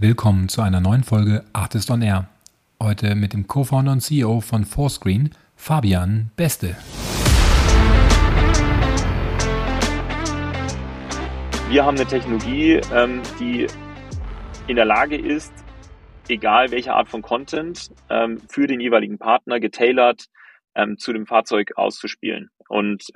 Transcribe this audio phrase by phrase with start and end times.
[0.00, 2.28] Willkommen zu einer neuen Folge Artist on Air.
[2.80, 6.76] Heute mit dem Co-Founder und CEO von Fourscreen, Fabian Beste.
[11.68, 13.66] Wir haben eine Technologie, ähm, die
[14.68, 15.52] in der Lage ist,
[16.28, 20.26] egal welche Art von Content, ähm, für den jeweiligen Partner getailert
[20.76, 22.50] ähm, zu dem Fahrzeug auszuspielen.
[22.68, 23.10] Und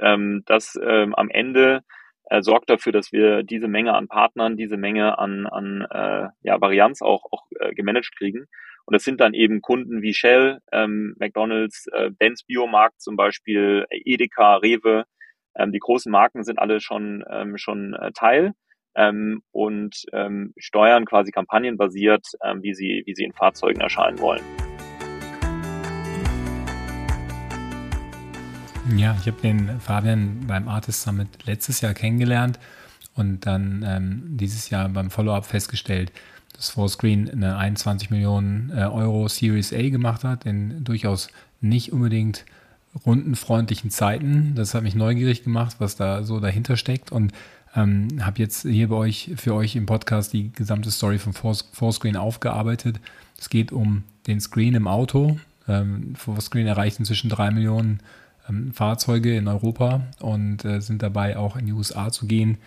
[0.46, 1.84] das am Ende
[2.32, 6.60] äh, sorgt dafür, dass wir diese Menge an Partnern, diese Menge an, an äh, ja,
[6.60, 8.46] Varianz auch, auch äh, gemanagt kriegen.
[8.86, 13.84] Und das sind dann eben Kunden wie Shell, ähm, McDonalds, äh, Benz Biomarkt zum Beispiel,
[13.90, 15.04] Edeka, Rewe.
[15.54, 18.52] Ähm, die großen Marken sind alle schon, ähm, schon äh, Teil
[18.96, 24.42] ähm, und ähm, steuern quasi kampagnenbasiert, ähm, wie, sie, wie sie in Fahrzeugen erscheinen wollen.
[28.90, 32.58] Ja, ich habe den Fabian beim Artist Summit letztes Jahr kennengelernt
[33.14, 36.12] und dann ähm, dieses Jahr beim Follow-up festgestellt,
[36.52, 41.28] dass Fourscreen eine 21 Millionen äh, Euro Series A gemacht hat, in durchaus
[41.60, 42.44] nicht unbedingt
[43.06, 44.54] rundenfreundlichen Zeiten.
[44.56, 47.32] Das hat mich neugierig gemacht, was da so dahinter steckt und
[47.74, 52.16] ähm, habe jetzt hier bei euch für euch im Podcast die gesamte Story von Fourscreen
[52.16, 53.00] aufgearbeitet.
[53.38, 55.38] Es geht um den Screen im Auto.
[55.68, 58.00] Ähm, Fourscreen erreicht inzwischen drei Millionen
[58.48, 62.58] ähm, Fahrzeuge in Europa und äh, sind dabei auch in die USA zu gehen.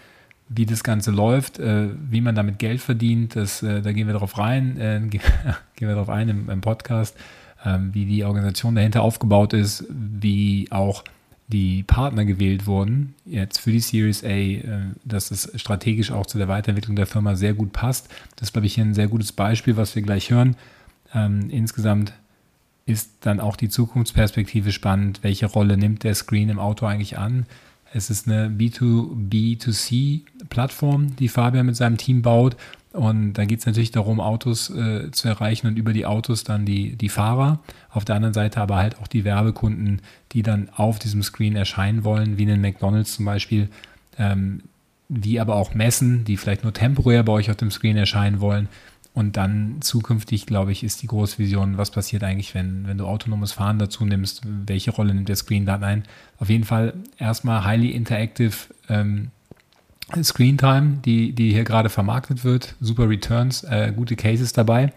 [0.48, 4.14] Wie das Ganze läuft, äh, wie man damit Geld verdient, das, äh, da gehen wir
[4.14, 5.22] darauf rein, äh, gehen
[5.88, 7.18] wir darauf ein im, im Podcast,
[7.66, 11.04] ähm, wie die Organisation dahinter aufgebaut ist, wie auch
[11.48, 14.62] die Partner gewählt wurden, jetzt für die Series A, äh,
[15.04, 18.10] dass es strategisch auch zu der Weiterentwicklung der Firma sehr gut passt.
[18.36, 20.56] Das ist, glaube ich, hier ein sehr gutes Beispiel, was wir gleich hören.
[21.14, 22.14] Ähm, insgesamt
[22.86, 25.24] ist dann auch die Zukunftsperspektive spannend.
[25.24, 27.48] Welche Rolle nimmt der Screen im Auto eigentlich an?
[27.94, 32.56] Es ist eine B2B2C-Plattform, die Fabian mit seinem Team baut.
[32.92, 36.66] Und da geht es natürlich darum, Autos äh, zu erreichen und über die Autos dann
[36.66, 37.60] die, die Fahrer.
[37.90, 42.04] Auf der anderen Seite aber halt auch die Werbekunden, die dann auf diesem Screen erscheinen
[42.04, 43.70] wollen, wie in den McDonalds zum Beispiel,
[44.18, 44.62] ähm,
[45.10, 48.70] wie aber auch Messen, die vielleicht nur temporär bei euch auf dem Screen erscheinen wollen.
[49.16, 53.08] Und dann zukünftig, glaube ich, ist die große Vision, was passiert eigentlich, wenn, wenn du
[53.08, 56.04] autonomes Fahren dazu nimmst, welche Rolle nimmt der Screen dann ein?
[56.38, 58.54] Auf jeden Fall erstmal highly interactive
[58.90, 59.32] ähm,
[60.22, 64.92] Screen Time, die, die hier gerade vermarktet wird, super Returns, äh, gute Cases dabei.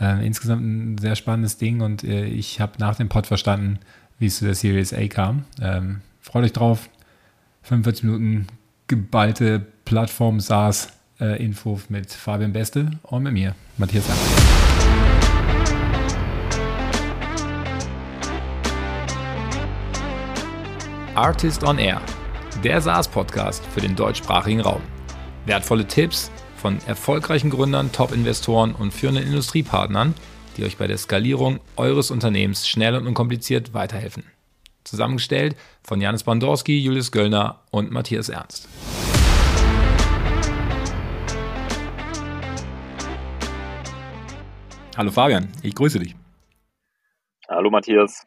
[0.00, 3.80] Äh, insgesamt ein sehr spannendes Ding und äh, ich habe nach dem Pod verstanden,
[4.20, 5.44] wie es zu der Series A kam.
[5.60, 6.88] Ähm, freut euch drauf.
[7.62, 8.46] 45 Minuten
[8.86, 14.18] geballte Plattform SaaS äh, Info mit Fabian Beste und mit mir, Matthias Amt.
[21.14, 22.02] Artist on Air,
[22.62, 24.82] der SaaS-Podcast für den deutschsprachigen Raum.
[25.46, 30.14] Wertvolle Tipps von erfolgreichen Gründern, Top-Investoren und führenden Industriepartnern,
[30.56, 34.24] die euch bei der Skalierung eures Unternehmens schnell und unkompliziert weiterhelfen.
[34.84, 38.68] Zusammengestellt von Janis Bandorski, Julius Göllner und Matthias Ernst.
[44.96, 46.16] Hallo Fabian, ich grüße dich.
[47.50, 48.24] Hallo Matthias.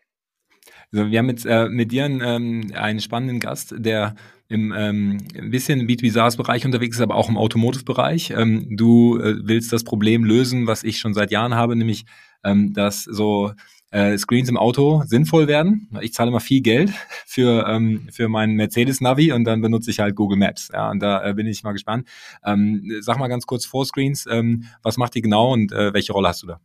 [0.92, 4.14] Also wir haben jetzt äh, mit dir ähm, einen spannenden Gast, der
[4.50, 8.32] im ähm, ein bisschen im B2B SaaS-Bereich unterwegs ist, aber auch im Automotive-Bereich.
[8.32, 12.06] Ähm, du äh, willst das Problem lösen, was ich schon seit Jahren habe, nämlich
[12.44, 13.52] ähm, dass so
[13.92, 15.90] äh, Screens im Auto sinnvoll werden.
[16.02, 16.92] Ich zahle immer viel Geld
[17.26, 20.70] für, ähm, für meinen Mercedes-Navi und dann benutze ich halt Google Maps.
[20.74, 22.08] Ja, und da äh, bin ich mal gespannt.
[22.46, 26.14] Ähm, sag mal ganz kurz vor Screens, ähm, was macht die genau und äh, welche
[26.14, 26.60] Rolle hast du da?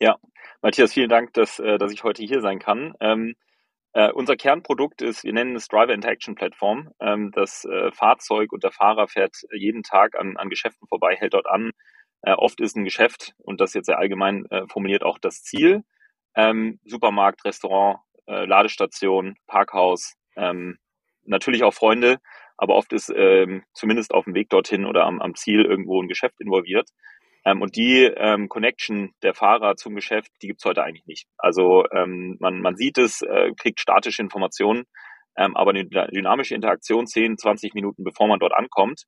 [0.00, 0.16] Ja,
[0.62, 2.94] Matthias, vielen Dank, dass, äh, dass ich heute hier sein kann.
[3.00, 3.34] Ähm,
[3.92, 6.90] äh, unser Kernprodukt ist, wir nennen es Driver Interaction Platform.
[7.00, 11.34] Ähm, das äh, Fahrzeug und der Fahrer fährt jeden Tag an, an Geschäften vorbei, hält
[11.34, 11.70] dort an.
[12.22, 15.82] Äh, oft ist ein Geschäft, und das jetzt sehr allgemein äh, formuliert, auch das Ziel
[16.36, 20.78] ähm, Supermarkt, Restaurant, äh, Ladestation, Parkhaus, ähm,
[21.24, 22.18] natürlich auch Freunde,
[22.56, 26.08] aber oft ist ähm, zumindest auf dem Weg dorthin oder am, am Ziel irgendwo ein
[26.08, 26.88] Geschäft involviert.
[27.44, 31.26] Ähm, und die ähm, Connection der Fahrer zum Geschäft, die gibt's heute eigentlich nicht.
[31.38, 34.84] Also ähm, man, man sieht es, äh, kriegt statische Informationen,
[35.36, 39.04] ähm, aber eine dynamische Interaktion 10, 20 Minuten bevor man dort ankommt,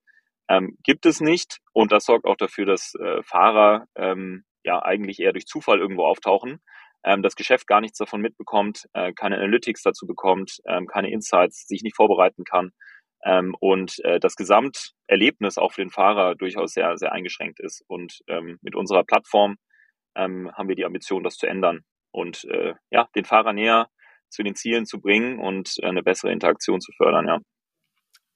[0.48, 1.58] ähm, gibt es nicht.
[1.72, 6.04] Und das sorgt auch dafür, dass äh, Fahrer ähm, ja eigentlich eher durch Zufall irgendwo
[6.04, 6.60] auftauchen
[7.04, 11.66] ähm, das Geschäft gar nichts davon mitbekommt, äh, keine Analytics dazu bekommt, ähm, keine Insights,
[11.66, 12.72] sich nicht vorbereiten kann
[13.24, 17.82] ähm, und äh, das Gesamterlebnis auch für den Fahrer durchaus sehr, sehr eingeschränkt ist.
[17.86, 19.56] Und ähm, mit unserer Plattform
[20.16, 23.88] ähm, haben wir die Ambition, das zu ändern und äh, ja, den Fahrer näher
[24.30, 27.38] zu den Zielen zu bringen und äh, eine bessere Interaktion zu fördern, ja.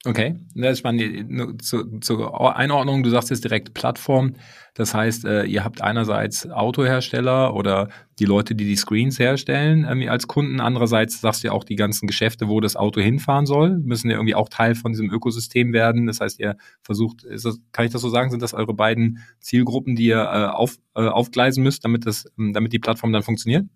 [0.05, 1.63] Okay, das ist spannend.
[1.63, 4.35] Zur, Einordnung, du sagst jetzt direkt Plattform.
[4.75, 7.89] Das heißt, äh, ihr habt einerseits Autohersteller oder
[8.19, 10.61] die Leute, die die Screens herstellen als Kunden.
[10.61, 14.17] Andererseits sagst du ja auch die ganzen Geschäfte, wo das Auto hinfahren soll, müssen ja
[14.17, 16.09] irgendwie auch Teil von diesem Ökosystem werden.
[16.09, 19.95] Das heißt, ihr versucht, das, kann ich das so sagen, sind das eure beiden Zielgruppen,
[19.95, 23.67] die ihr äh, auf, äh, aufgleisen müsst, damit, das, damit die Plattform dann funktioniert?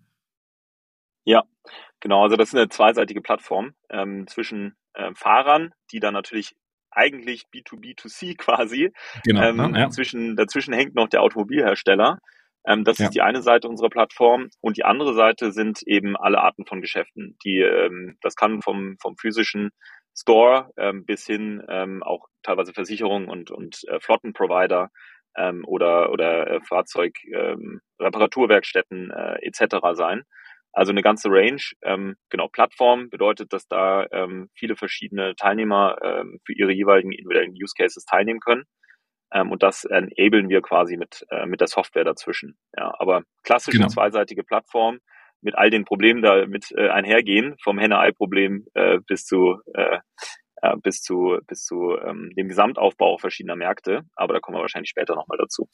[1.23, 1.43] Ja,
[1.99, 2.23] genau.
[2.23, 6.55] Also das ist eine zweiseitige Plattform ähm, zwischen äh, Fahrern, die dann natürlich
[6.91, 8.91] eigentlich B2B2C quasi.
[9.23, 9.79] Genau, ähm, ne?
[9.79, 9.89] ja.
[9.89, 12.19] zwischen, dazwischen hängt noch der Automobilhersteller.
[12.65, 13.05] Ähm, das ja.
[13.05, 14.49] ist die eine Seite unserer Plattform.
[14.61, 17.37] Und die andere Seite sind eben alle Arten von Geschäften.
[17.45, 19.71] Die, ähm, das kann vom, vom physischen
[20.15, 24.89] Store ähm, bis hin ähm, auch teilweise Versicherungen und, und äh, Flottenprovider
[25.37, 29.77] ähm, oder, oder äh, Fahrzeugreparaturwerkstätten ähm, äh, etc.
[29.93, 30.23] sein.
[30.73, 31.61] Also eine ganze Range.
[31.81, 37.53] Ähm, genau, Plattform bedeutet, dass da ähm, viele verschiedene Teilnehmer ähm, für ihre jeweiligen individuellen
[37.53, 38.63] Use Cases teilnehmen können.
[39.33, 42.57] Ähm, und das enablen wir quasi mit, äh, mit der Software dazwischen.
[42.77, 43.89] Ja, aber klassische genau.
[43.89, 44.99] zweiseitige Plattform
[45.41, 49.99] mit all den Problemen da mit äh, einhergehen, vom Henne-Ei-Problem äh, bis zu äh,
[50.61, 54.01] äh, bis zu bis zu ähm, dem Gesamtaufbau verschiedener Märkte.
[54.15, 55.67] Aber da kommen wir wahrscheinlich später nochmal dazu.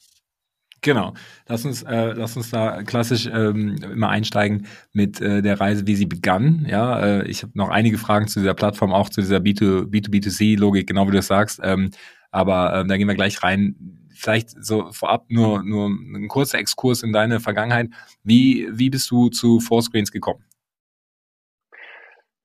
[0.84, 1.14] Genau.
[1.48, 5.96] Lass uns, äh, lass uns da klassisch ähm, immer einsteigen mit äh, der Reise, wie
[5.96, 6.66] sie begann.
[6.68, 10.86] Ja, äh, ich habe noch einige Fragen zu dieser Plattform, auch zu dieser B2, B2B2C-Logik,
[10.86, 11.58] genau wie du es sagst.
[11.62, 11.90] Ähm,
[12.30, 13.76] aber ähm, da gehen wir gleich rein.
[14.14, 17.88] Vielleicht so vorab nur, nur ein kurzer Exkurs in deine Vergangenheit.
[18.22, 20.44] Wie, wie bist du zu Fourscreens gekommen?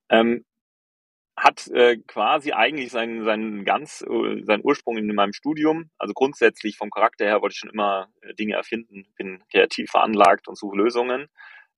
[0.09, 0.45] Ähm,
[1.39, 5.89] hat äh, quasi eigentlich seinen, seinen ganz äh, seinen Ursprung in meinem Studium.
[5.97, 10.47] Also grundsätzlich vom Charakter her wollte ich schon immer äh, Dinge erfinden, bin kreativ veranlagt
[10.47, 11.27] und suche Lösungen.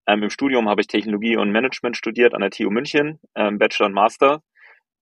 [0.08, 3.88] Ähm, Im Studium habe ich Technologie und Management studiert an der TU München, ähm, Bachelor
[3.88, 4.42] und Master.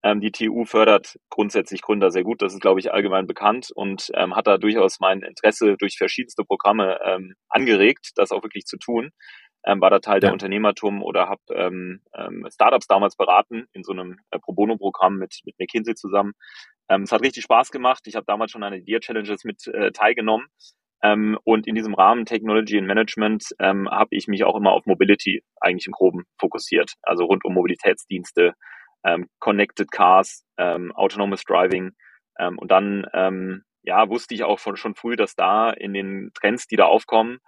[0.04, 4.12] Ähm, die TU fördert grundsätzlich Gründer sehr gut, das ist, glaube ich, allgemein bekannt und
[4.14, 8.78] ähm, hat da durchaus mein Interesse durch verschiedenste Programme ähm, angeregt, das auch wirklich zu
[8.78, 9.12] tun
[9.66, 10.22] ähm, war da Teil ja.
[10.22, 15.18] der Unternehmertum oder habe ähm, ähm, Startups damals beraten in so einem äh, Pro Bono-Programm
[15.18, 16.34] mit, mit McKinsey zusammen.
[16.90, 18.04] Ähm, es hat richtig Spaß gemacht.
[18.06, 20.48] Ich habe damals schon an Idea Challenges mit äh, teilgenommen.
[21.02, 24.86] Ähm, und in diesem Rahmen Technology and Management ähm, habe ich mich auch immer auf
[24.86, 26.94] Mobility eigentlich im Groben fokussiert.
[27.02, 28.54] Also rund um Mobilitätsdienste,
[29.06, 31.92] ähm, Connected Cars, ähm, Autonomous Driving.
[32.38, 36.32] Ähm, und dann ähm, ja, wusste ich auch von, schon früh, dass da in den
[36.34, 37.40] Trends, die da aufkommen,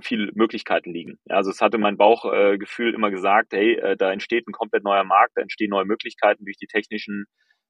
[0.00, 1.18] viele Möglichkeiten liegen.
[1.28, 5.04] Also es hatte mein Bauchgefühl äh, immer gesagt, hey, äh, da entsteht ein komplett neuer
[5.04, 7.26] Markt, da entstehen neue Möglichkeiten durch die technischen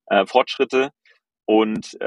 [0.06, 0.90] äh, Fortschritte.
[1.44, 2.00] Und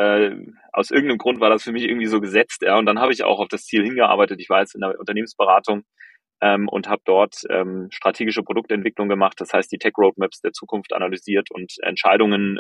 [0.72, 2.64] aus irgendeinem Grund war das für mich irgendwie so gesetzt.
[2.64, 4.40] Und dann habe ich auch auf das Ziel hingearbeitet.
[4.40, 5.84] Ich war jetzt in der Unternehmensberatung
[6.42, 9.40] ähm, und habe dort ähm, strategische Produktentwicklung gemacht.
[9.42, 12.60] Das heißt, die Tech Roadmaps der Zukunft analysiert und Entscheidungen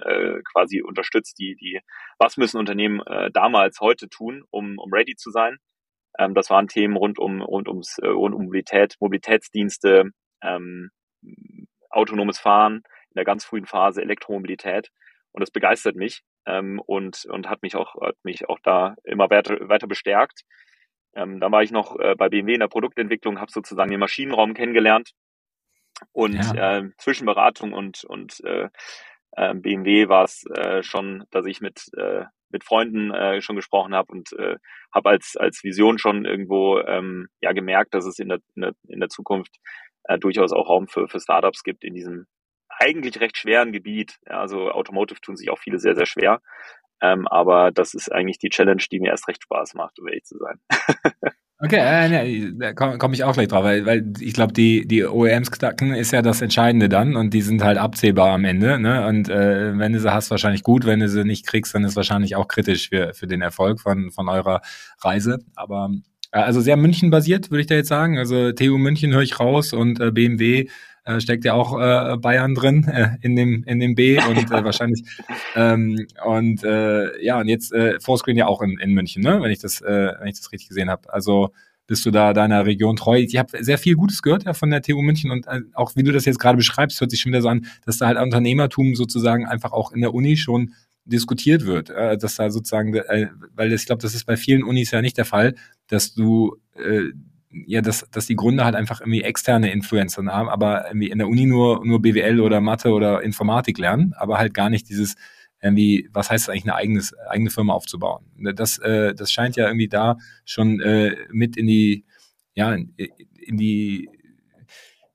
[0.52, 1.80] quasi unterstützt, die, die,
[2.20, 5.58] was müssen Unternehmen damals heute tun, um, um ready zu sein.
[6.18, 10.92] Ähm, das waren Themen rund um, rund ums, äh, rund um Mobilität, Mobilitätsdienste, ähm,
[11.90, 14.90] autonomes Fahren in der ganz frühen Phase, Elektromobilität.
[15.32, 19.30] Und das begeistert mich ähm, und, und hat mich auch, hat mich auch da immer
[19.30, 20.42] weiter, weiter bestärkt.
[21.16, 24.54] Ähm, dann war ich noch äh, bei BMW in der Produktentwicklung, habe sozusagen den Maschinenraum
[24.54, 25.12] kennengelernt
[26.12, 26.80] und ja.
[26.80, 28.70] äh, zwischen Beratung und, und äh,
[29.32, 32.26] äh BMW war es äh, schon, dass ich mit äh,
[32.56, 34.56] mit Freunden äh, schon gesprochen habe und äh,
[34.94, 38.72] habe als, als Vision schon irgendwo ähm, ja gemerkt, dass es in der, in der,
[38.88, 39.58] in der Zukunft
[40.06, 42.28] äh, durchaus auch Raum für, für Startups gibt in diesem
[42.70, 44.16] eigentlich recht schweren Gebiet.
[44.26, 46.40] Ja, also Automotive tun sich auch viele sehr, sehr schwer.
[47.02, 50.24] Ähm, aber das ist eigentlich die Challenge, die mir erst recht Spaß macht, um ehrlich
[50.24, 50.60] zu sein.
[51.58, 54.86] Okay, äh, ne, da komme komm ich auch gleich drauf, weil, weil ich glaube, die,
[54.86, 58.78] die OEMs knacken ist ja das Entscheidende dann und die sind halt absehbar am Ende.
[58.78, 59.08] Ne?
[59.08, 61.96] Und äh, wenn du sie hast, wahrscheinlich gut, wenn du sie nicht kriegst, dann ist
[61.96, 64.62] wahrscheinlich auch kritisch für, für den Erfolg von, von eurer
[65.00, 65.40] Reise.
[65.56, 65.92] Aber
[66.32, 68.18] äh, also sehr München basiert, würde ich da jetzt sagen.
[68.18, 70.68] Also TU München höre ich raus und äh, BMW
[71.06, 74.64] äh, steckt ja auch äh, Bayern drin äh, in dem in dem B und äh,
[74.64, 75.04] wahrscheinlich
[75.56, 79.42] ähm, und äh, ja und jetzt äh, Fourscreen ja auch in, in München, ne?
[79.42, 81.12] Wenn ich das äh, wenn ich das richtig gesehen habe.
[81.14, 81.52] Also
[81.88, 83.20] bist du da deiner Region treu?
[83.20, 86.04] Ich habe sehr viel Gutes gehört ja von der TU München und äh, auch wie
[86.04, 88.96] du das jetzt gerade beschreibst, hört sich schon wieder so an, dass da halt Unternehmertum
[88.96, 90.74] sozusagen einfach auch in der Uni schon
[91.06, 94.64] diskutiert wird, äh, dass da sozusagen, äh, weil das, ich glaube, das ist bei vielen
[94.64, 95.54] Unis ja nicht der Fall,
[95.88, 97.12] dass du äh,
[97.68, 101.28] ja, dass, dass die Gründer halt einfach irgendwie externe Influencer haben, aber irgendwie in der
[101.28, 105.16] Uni nur, nur BWL oder Mathe oder Informatik lernen, aber halt gar nicht dieses,
[105.62, 108.26] irgendwie, was heißt es eigentlich, eine eigenes, eigene Firma aufzubauen.
[108.56, 112.06] Das, äh, das scheint ja irgendwie da schon äh, mit in die,
[112.54, 114.10] ja, in die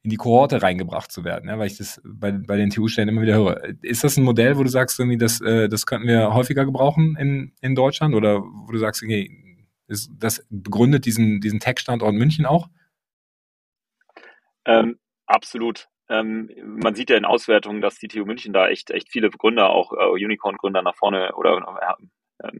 [0.02, 3.20] in die Kohorte reingebracht zu werden, ja, weil ich das bei, bei den TU-Stellen immer
[3.20, 3.62] wieder höre.
[3.82, 7.16] Ist das ein Modell, wo du sagst, irgendwie, das, äh, das könnten wir häufiger gebrauchen
[7.18, 9.30] in, in Deutschland oder wo du sagst, okay,
[9.90, 12.68] ist, das begründet diesen, diesen Tech-Standort München auch?
[14.64, 15.88] Ähm, absolut.
[16.08, 19.70] Ähm, man sieht ja in Auswertungen, dass die TU München da echt, echt viele Gründer,
[19.70, 22.04] auch äh, Unicorn-Gründer nach vorne oder
[22.42, 22.50] äh,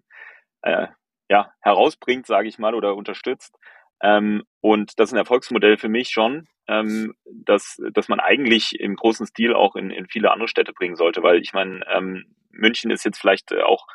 [0.63, 0.89] äh,
[1.29, 3.57] ja, herausbringt, sage ich mal, oder unterstützt.
[4.03, 8.97] Ähm, und das ist ein Erfolgsmodell für mich schon, ähm, dass, dass man eigentlich im
[8.97, 12.91] großen Stil auch in, in viele andere Städte bringen sollte, weil ich meine, ähm, München
[12.91, 13.87] ist jetzt vielleicht auch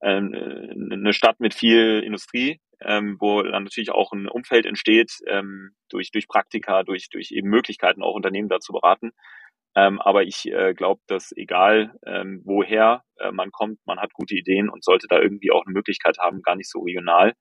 [0.00, 0.34] ähm,
[0.92, 6.10] eine Stadt mit viel Industrie, ähm, wo dann natürlich auch ein Umfeld entsteht ähm, durch,
[6.10, 9.12] durch Praktika, durch, durch eben Möglichkeiten, auch Unternehmen da zu beraten.
[9.74, 14.34] Ähm, aber ich äh, glaube, dass egal ähm, woher äh, man kommt, man hat gute
[14.34, 17.34] Ideen und sollte da irgendwie auch eine Möglichkeit haben, gar nicht so regional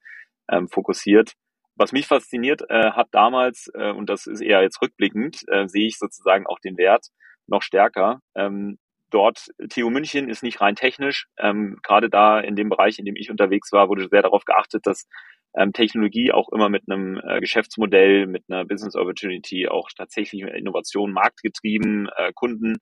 [0.49, 1.33] ähm, fokussiert.
[1.75, 5.87] Was mich fasziniert äh, hat damals, äh, und das ist eher jetzt rückblickend, äh, sehe
[5.87, 7.07] ich sozusagen auch den Wert
[7.47, 8.19] noch stärker.
[8.35, 8.77] Ähm,
[9.09, 11.27] dort, TU München ist nicht rein technisch.
[11.37, 14.85] Ähm, Gerade da in dem Bereich, in dem ich unterwegs war, wurde sehr darauf geachtet,
[14.85, 15.07] dass
[15.55, 21.11] ähm, Technologie auch immer mit einem äh, Geschäftsmodell, mit einer Business Opportunity auch tatsächlich Innovation,
[21.11, 22.77] marktgetrieben, äh, Kunden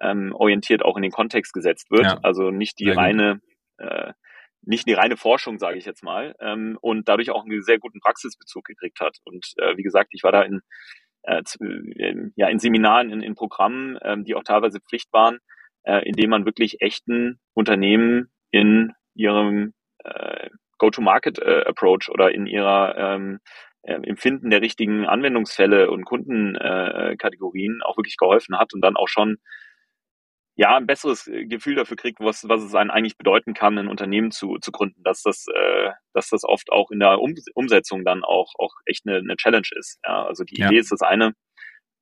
[0.00, 2.04] ähm, orientiert auch in den Kontext gesetzt wird.
[2.04, 2.18] Ja.
[2.22, 3.40] Also nicht die reine,
[3.78, 4.12] äh,
[4.62, 8.00] nicht die reine Forschung, sage ich jetzt mal, ähm, und dadurch auch einen sehr guten
[8.00, 9.18] Praxisbezug gekriegt hat.
[9.24, 10.60] Und äh, wie gesagt, ich war da in,
[11.22, 11.42] äh,
[12.36, 15.38] ja, in Seminaren, in, in Programmen, ähm, die auch teilweise Pflicht waren,
[15.84, 20.48] äh, indem man wirklich echten Unternehmen in ihrem äh,
[20.78, 23.40] Go-to-Market-Approach äh, oder in ihrer ähm,
[23.82, 29.08] äh, Empfinden der richtigen Anwendungsfälle und Kundenkategorien äh, auch wirklich geholfen hat und dann auch
[29.08, 29.38] schon
[30.56, 34.30] ja ein besseres Gefühl dafür kriegt, was, was es einen eigentlich bedeuten kann, ein Unternehmen
[34.30, 38.24] zu, zu gründen, dass das, äh, dass das oft auch in der um Umsetzung dann
[38.24, 39.98] auch, auch echt eine, eine Challenge ist.
[40.06, 40.68] Ja, also die ja.
[40.68, 41.34] Idee ist das eine,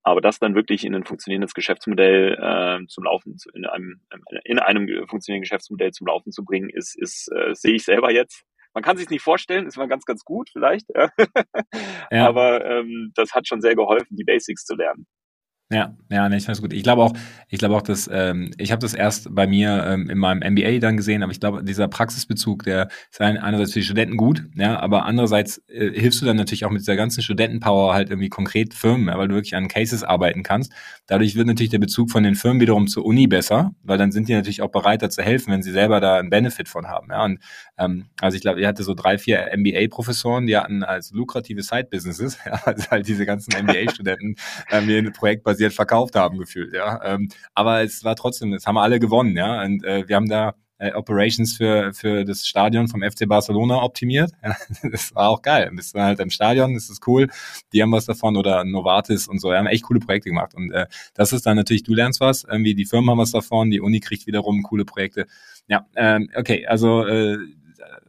[0.03, 4.01] aber das dann wirklich in ein funktionierendes Geschäftsmodell äh, zum Laufen, in einem,
[4.45, 8.45] in einem funktionierenden Geschäftsmodell zum Laufen zu bringen, ist, ist äh, sehe ich selber jetzt.
[8.75, 10.87] Man kann sich nicht vorstellen, ist mal ganz, ganz gut vielleicht.
[12.11, 12.27] ja.
[12.27, 15.07] Aber ähm, das hat schon sehr geholfen, die Basics zu lernen.
[15.73, 16.75] Ja, ja, nee, ich finde es gut.
[16.75, 17.15] Ich glaube auch,
[17.49, 20.81] ich glaube auch, dass ähm, ich habe das erst bei mir ähm, in meinem MBA
[20.81, 24.79] dann gesehen, aber ich glaube, dieser Praxisbezug, der ist einerseits für die Studenten gut, ja,
[24.79, 28.75] aber andererseits äh, hilfst du dann natürlich auch mit dieser ganzen Studentenpower halt irgendwie konkret
[28.75, 30.73] Firmen, ja, weil du wirklich an Cases arbeiten kannst.
[31.07, 34.29] Dadurch wird natürlich der Bezug von den Firmen wiederum zur Uni besser, weil dann sind
[34.29, 37.09] die natürlich auch bereit, da zu helfen, wenn sie selber da einen Benefit von haben.
[37.11, 37.39] Ja, und
[37.79, 42.39] ähm, also ich glaube, ihr hatte so drei, vier MBA-Professoren, die hatten als lukrative Side-Businesses,
[42.47, 44.37] ja, also halt diese ganzen MBA-Studenten
[44.71, 47.01] ähm, die ein Projekt basiert basiert verkauft haben gefühlt, ja.
[47.05, 49.63] Ähm, aber es war trotzdem, es haben alle gewonnen, ja.
[49.63, 54.33] Und äh, wir haben da äh, Operations für, für das Stadion vom FC Barcelona optimiert.
[54.43, 54.57] Ja,
[54.91, 55.71] das war auch geil.
[55.75, 57.29] Bist du halt im Stadion, das ist cool.
[57.73, 59.51] Die haben was davon oder Novartis und so.
[59.51, 60.55] Wir haben echt coole Projekte gemacht.
[60.55, 63.71] Und äh, das ist dann natürlich, du lernst was, irgendwie die Firmen haben was davon,
[63.71, 65.27] die Uni kriegt wiederum coole Projekte.
[65.69, 67.39] Ja, ähm, okay, also äh,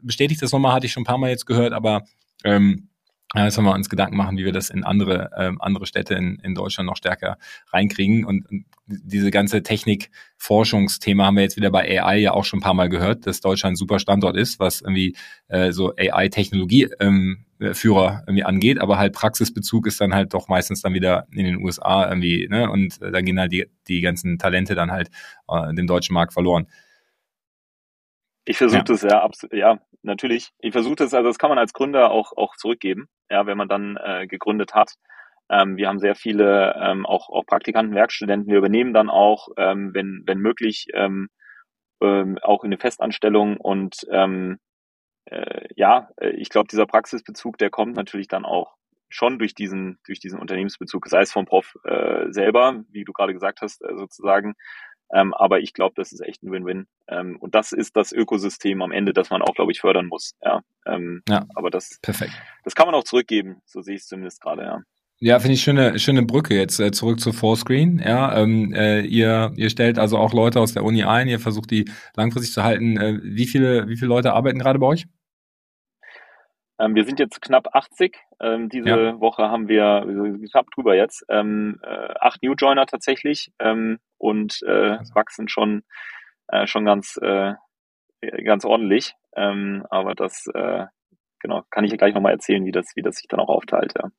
[0.02, 2.04] bestätigt das nochmal, hatte ich schon ein paar Mal jetzt gehört, aber
[2.44, 2.90] ähm,
[3.36, 6.36] Jetzt haben wir uns Gedanken machen, wie wir das in andere, ähm, andere Städte in,
[6.44, 7.38] in Deutschland noch stärker
[7.72, 8.26] reinkriegen.
[8.26, 12.64] Und, und diese ganze Technik-Forschungsthema haben wir jetzt wieder bei AI ja auch schon ein
[12.64, 15.16] paar Mal gehört, dass Deutschland ein super Standort ist, was irgendwie
[15.48, 20.82] äh, so AI-Technologie ähm, Führer irgendwie angeht, aber halt Praxisbezug ist dann halt doch meistens
[20.82, 22.70] dann wieder in den USA irgendwie, ne?
[22.70, 25.10] Und äh, dann gehen halt die, die ganzen Talente dann halt
[25.48, 26.68] äh, dem deutschen Markt verloren.
[28.46, 30.52] Ich versuche das ja, absolut, ja, natürlich.
[30.60, 33.70] Ich versuche das, also das kann man als Gründer auch, auch zurückgeben, ja, wenn man
[33.70, 34.96] dann äh, gegründet hat.
[35.50, 38.52] Ähm, wir haben sehr viele ähm, auch, auch Praktikanten, Werkstudenten.
[38.52, 41.30] Wir übernehmen dann auch, ähm, wenn, wenn möglich, ähm,
[42.02, 44.60] ähm, auch in eine Festanstellung und ähm,
[45.26, 48.76] äh, ja, äh, ich glaube, dieser Praxisbezug, der kommt natürlich dann auch
[49.10, 53.34] schon durch diesen, durch diesen Unternehmensbezug, sei es vom Prof äh, selber, wie du gerade
[53.34, 54.56] gesagt hast, äh, sozusagen,
[55.14, 56.88] ähm, aber ich glaube, das ist echt ein Win-Win.
[57.08, 60.36] Ähm, und das ist das Ökosystem am Ende, das man auch, glaube ich, fördern muss.
[60.44, 62.34] Ja, ähm, ja aber das, perfekt.
[62.64, 63.62] das kann man auch zurückgeben.
[63.66, 64.82] So sehe ich es zumindest gerade, ja.
[65.20, 68.00] Ja, finde ich schöne, schöne Brücke jetzt äh, zurück zu Fullscreen.
[68.00, 71.72] Ja, ähm, äh, ihr, ihr stellt also auch Leute aus der Uni ein, ihr versucht
[71.72, 72.98] die langfristig zu halten.
[72.98, 75.06] Äh, wie viele, wie viele Leute arbeiten gerade bei euch?
[76.84, 78.18] Ähm, wir sind jetzt knapp 80.
[78.42, 79.20] Ähm, diese ja.
[79.20, 80.06] Woche haben wir,
[80.52, 85.16] knapp drüber jetzt, ähm, äh, acht New Joiner tatsächlich ähm, und äh, also.
[85.16, 85.84] wachsen schon,
[86.48, 87.54] äh, schon ganz, äh,
[88.44, 89.14] ganz ordentlich.
[89.36, 90.86] Ähm, aber das, äh,
[91.40, 94.10] genau, kann ich gleich nochmal erzählen, wie das, wie das sich dann auch aufteilt, ja.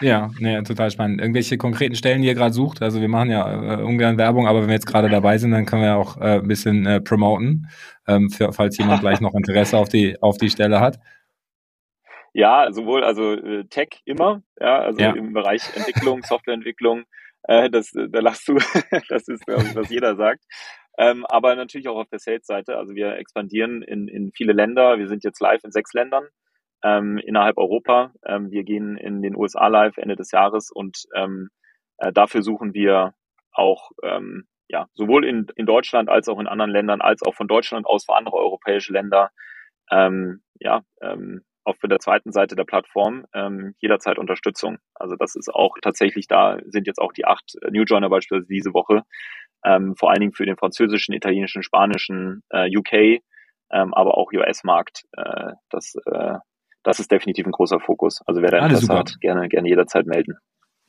[0.00, 1.20] Ja, nee, total spannend.
[1.20, 2.82] Irgendwelche konkreten Stellen, die ihr gerade sucht?
[2.82, 5.66] Also wir machen ja äh, ungern Werbung, aber wenn wir jetzt gerade dabei sind, dann
[5.66, 7.68] können wir auch äh, ein bisschen äh, promoten,
[8.06, 10.98] ähm, für, falls jemand gleich noch Interesse auf die, auf die Stelle hat.
[12.38, 15.10] Ja, sowohl also äh, Tech immer, ja, also ja.
[15.10, 17.04] im Bereich Entwicklung, Softwareentwicklung,
[17.42, 18.54] Äh, das, da lachst du.
[19.08, 20.44] das ist, glaube ich, was jeder sagt.
[20.98, 22.76] Ähm, aber natürlich auch auf der Sales-Seite.
[22.76, 24.98] Also wir expandieren in, in viele Länder.
[24.98, 26.28] Wir sind jetzt live in sechs Ländern
[26.84, 28.12] ähm, innerhalb Europa.
[28.24, 31.48] Ähm, wir gehen in den USA live Ende des Jahres und ähm,
[31.96, 33.14] äh, dafür suchen wir
[33.50, 37.48] auch ähm, ja, sowohl in, in Deutschland als auch in anderen Ländern, als auch von
[37.48, 39.32] Deutschland aus für andere europäische Länder,
[39.90, 44.78] ähm, ja, ähm, auch für der zweiten Seite der Plattform ähm, jederzeit Unterstützung.
[44.94, 48.74] Also das ist auch tatsächlich, da sind jetzt auch die acht New Joiner beispielsweise diese
[48.74, 49.02] Woche,
[49.64, 53.20] ähm, vor allen Dingen für den französischen, italienischen, spanischen, äh, UK,
[53.70, 55.04] ähm, aber auch US-Markt.
[55.16, 56.38] Äh, das, äh,
[56.82, 58.20] das ist definitiv ein großer Fokus.
[58.26, 60.38] Also wer da Interesse hat, gerne, gerne jederzeit melden.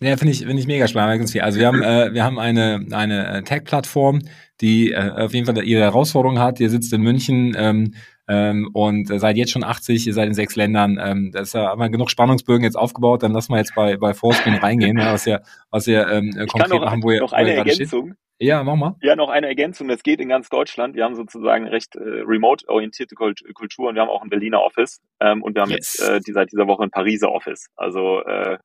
[0.01, 1.35] Ja, finde ich, finde ich mega spannend.
[1.41, 4.21] Also wir haben, äh, wir haben eine, eine äh, Tech-Plattform,
[4.61, 6.61] die äh, auf jeden Fall ihre Herausforderungen hat.
[6.61, 7.93] Ihr sitzt in München ähm,
[8.29, 10.99] ähm, und seid jetzt schon 80, ihr seid in sechs Ländern.
[11.03, 13.23] Ähm, das ist ja aber genug Spannungsbögen jetzt aufgebaut.
[13.23, 16.69] Dann lassen wir jetzt bei, bei Fourscreen reingehen, ja, was ihr, was ihr ähm, konkret
[16.69, 18.05] noch, machen, wo ihr, noch eine wo ihr Ergänzung.
[18.07, 18.17] Steht.
[18.41, 18.95] Ja, mach mal.
[19.01, 19.89] Ja, noch eine Ergänzung.
[19.89, 20.95] Das geht in ganz Deutschland.
[20.95, 25.43] Wir haben sozusagen recht äh, remote-orientierte Kultur und wir haben auch ein Berliner Office ähm,
[25.43, 25.97] und wir haben yes.
[25.97, 27.67] jetzt äh, die, seit dieser Woche ein Pariser Office.
[27.75, 28.57] Also äh,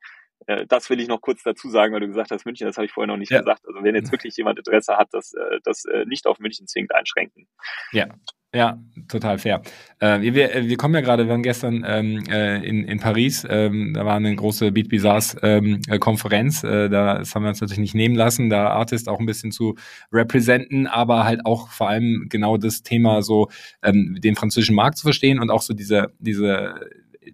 [0.47, 2.87] äh, das will ich noch kurz dazu sagen, weil du gesagt hast, München, das habe
[2.87, 3.41] ich vorher noch nicht ja.
[3.41, 3.63] gesagt.
[3.67, 6.95] Also wenn jetzt wirklich jemand Interesse hat, das, äh, das äh, nicht auf München zwingend
[6.95, 7.47] einschränken.
[7.93, 8.09] Ja,
[8.55, 9.63] ja, total fair.
[9.99, 10.35] Äh, wir,
[10.69, 14.15] wir kommen ja gerade, wir waren gestern ähm, äh, in, in Paris, ähm, da war
[14.15, 18.15] eine große Beat Bizarres ähm, Konferenz, äh, da, das haben wir uns natürlich nicht nehmen
[18.15, 19.75] lassen, da Artist auch ein bisschen zu
[20.13, 23.49] representen, aber halt auch vor allem genau das Thema so,
[23.83, 26.77] ähm, den französischen Markt zu verstehen und auch so diese, diese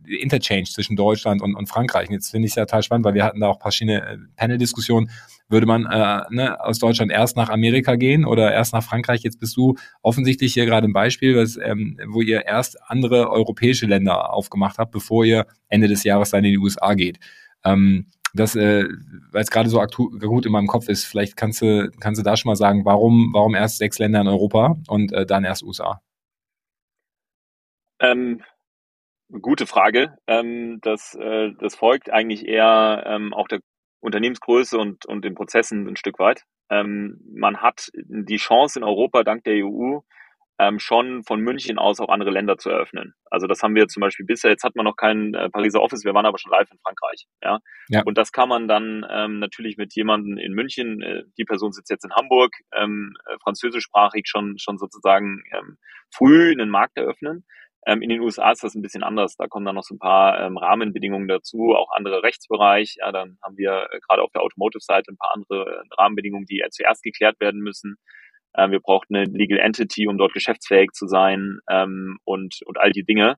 [0.07, 2.09] Interchange zwischen Deutschland und, und Frankreich.
[2.09, 4.19] Und jetzt finde ich es ja total spannend, weil wir hatten da auch verschiedene äh,
[4.37, 5.11] Panel-Diskussionen.
[5.49, 9.23] Würde man äh, ne, aus Deutschland erst nach Amerika gehen oder erst nach Frankreich?
[9.23, 13.87] Jetzt bist du offensichtlich hier gerade ein Beispiel, was, ähm, wo ihr erst andere europäische
[13.87, 17.19] Länder aufgemacht habt, bevor ihr Ende des Jahres dann in die USA geht.
[17.65, 18.85] Ähm, das, äh,
[19.33, 22.37] weil es gerade so gut in meinem Kopf ist, vielleicht kannst du, kannst du da
[22.37, 26.01] schon mal sagen, warum, warum erst sechs Länder in Europa und äh, dann erst USA?
[28.01, 28.43] Ähm,
[29.31, 30.17] Gute Frage.
[30.27, 33.61] Ähm, das, äh, das folgt eigentlich eher ähm, auch der
[34.01, 36.43] Unternehmensgröße und, und den Prozessen ein Stück weit.
[36.71, 40.01] Ähm, man hat die Chance in Europa dank der EU
[40.61, 43.15] ähm, schon von München aus auch andere Länder zu eröffnen.
[43.31, 46.05] Also das haben wir zum Beispiel bisher, jetzt hat man noch kein äh, Pariser Office,
[46.05, 47.27] wir waren aber schon live in Frankreich.
[47.43, 47.61] Ja?
[47.89, 48.03] ja.
[48.05, 51.91] Und das kann man dann ähm, natürlich mit jemandem in München, äh, die Person sitzt
[51.91, 55.79] jetzt in Hamburg, ähm, äh, französischsprachig schon, schon sozusagen ähm,
[56.11, 57.47] früh einen Markt eröffnen.
[57.87, 59.37] Ähm, in den USA ist das ein bisschen anders.
[59.37, 62.97] Da kommen dann noch so ein paar ähm, Rahmenbedingungen dazu, auch andere Rechtsbereich.
[62.99, 66.61] Ja, dann haben wir äh, gerade auf der Automotive-Seite ein paar andere äh, Rahmenbedingungen, die
[66.61, 67.97] äh, zuerst geklärt werden müssen.
[68.57, 72.93] Ähm, wir brauchen eine Legal Entity, um dort geschäftsfähig zu sein ähm, und, und all
[72.93, 73.37] die Dinge.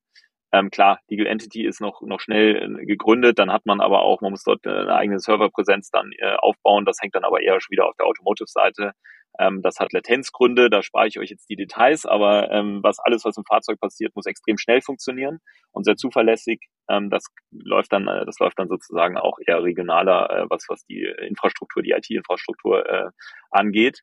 [0.53, 4.21] Ähm, klar, Legal Entity ist noch, noch schnell äh, gegründet, dann hat man aber auch,
[4.21, 6.85] man muss dort äh, eine eigene Serverpräsenz dann äh, aufbauen.
[6.85, 8.93] Das hängt dann aber eher schon wieder auf der Automotive-Seite
[9.39, 13.25] ähm, das hat Latenzgründe, da spare ich euch jetzt die Details, aber ähm, was alles,
[13.25, 15.39] was im Fahrzeug passiert, muss extrem schnell funktionieren
[15.71, 16.61] und sehr zuverlässig.
[16.89, 20.85] Ähm, das läuft dann, äh, das läuft dann sozusagen auch eher regionaler, äh, was was
[20.85, 23.11] die Infrastruktur, die IT-Infrastruktur äh,
[23.51, 24.03] angeht.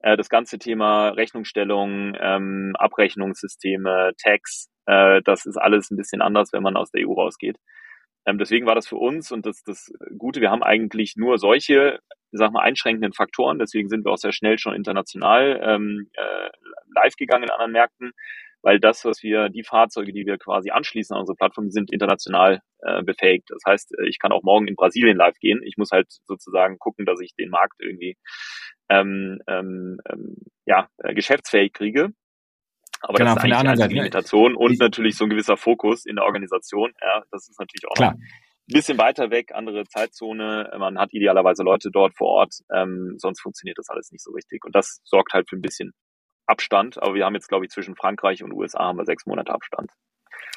[0.00, 6.52] Äh, das ganze Thema Rechnungsstellung, ähm, Abrechnungssysteme, Tax, äh, das ist alles ein bisschen anders,
[6.52, 7.58] wenn man aus der EU rausgeht.
[8.26, 11.98] Ähm, deswegen war das für uns und das, das Gute, wir haben eigentlich nur solche
[12.32, 13.58] sag mal, einschränkenden Faktoren.
[13.58, 16.50] Deswegen sind wir auch sehr schnell schon international ähm, äh,
[16.94, 18.12] live gegangen in anderen Märkten,
[18.62, 21.92] weil das, was wir, die Fahrzeuge, die wir quasi anschließen an unsere Plattform, die sind
[21.92, 23.50] international äh, befähigt.
[23.50, 25.62] Das heißt, äh, ich kann auch morgen in Brasilien live gehen.
[25.62, 28.16] Ich muss halt sozusagen gucken, dass ich den Markt irgendwie
[28.88, 30.36] ähm, ähm, ähm
[30.66, 32.10] ja, äh, geschäftsfähig kriege.
[33.00, 36.24] Aber genau, das ist eigentlich eine Limitation und natürlich so ein gewisser Fokus in der
[36.24, 36.92] Organisation.
[37.00, 38.12] Ja, das ist natürlich auch Klar.
[38.12, 38.20] Noch,
[38.74, 40.70] bisschen weiter weg, andere Zeitzone.
[40.78, 44.64] Man hat idealerweise Leute dort vor Ort, ähm, sonst funktioniert das alles nicht so richtig.
[44.64, 45.92] Und das sorgt halt für ein bisschen
[46.46, 47.00] Abstand.
[47.02, 49.90] Aber wir haben jetzt, glaube ich, zwischen Frankreich und USA haben wir sechs Monate Abstand.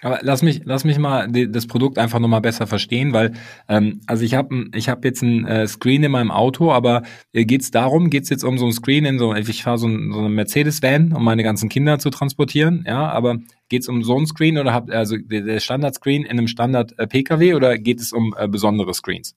[0.01, 3.33] Aber lass mich, lass mich mal das Produkt einfach nochmal besser verstehen, weil
[3.67, 7.45] ähm, also ich habe ich hab jetzt ein äh, Screen in meinem Auto, aber äh,
[7.45, 9.87] geht es darum, geht es jetzt um so ein Screen in so, ich fahre so,
[9.87, 13.37] ein, so eine Mercedes-Van, um meine ganzen Kinder zu transportieren, ja, aber
[13.69, 17.53] geht es um so ein Screen oder habt also der Standard-Screen in einem Standard-PKW äh,
[17.53, 19.35] oder geht es um äh, besondere Screens?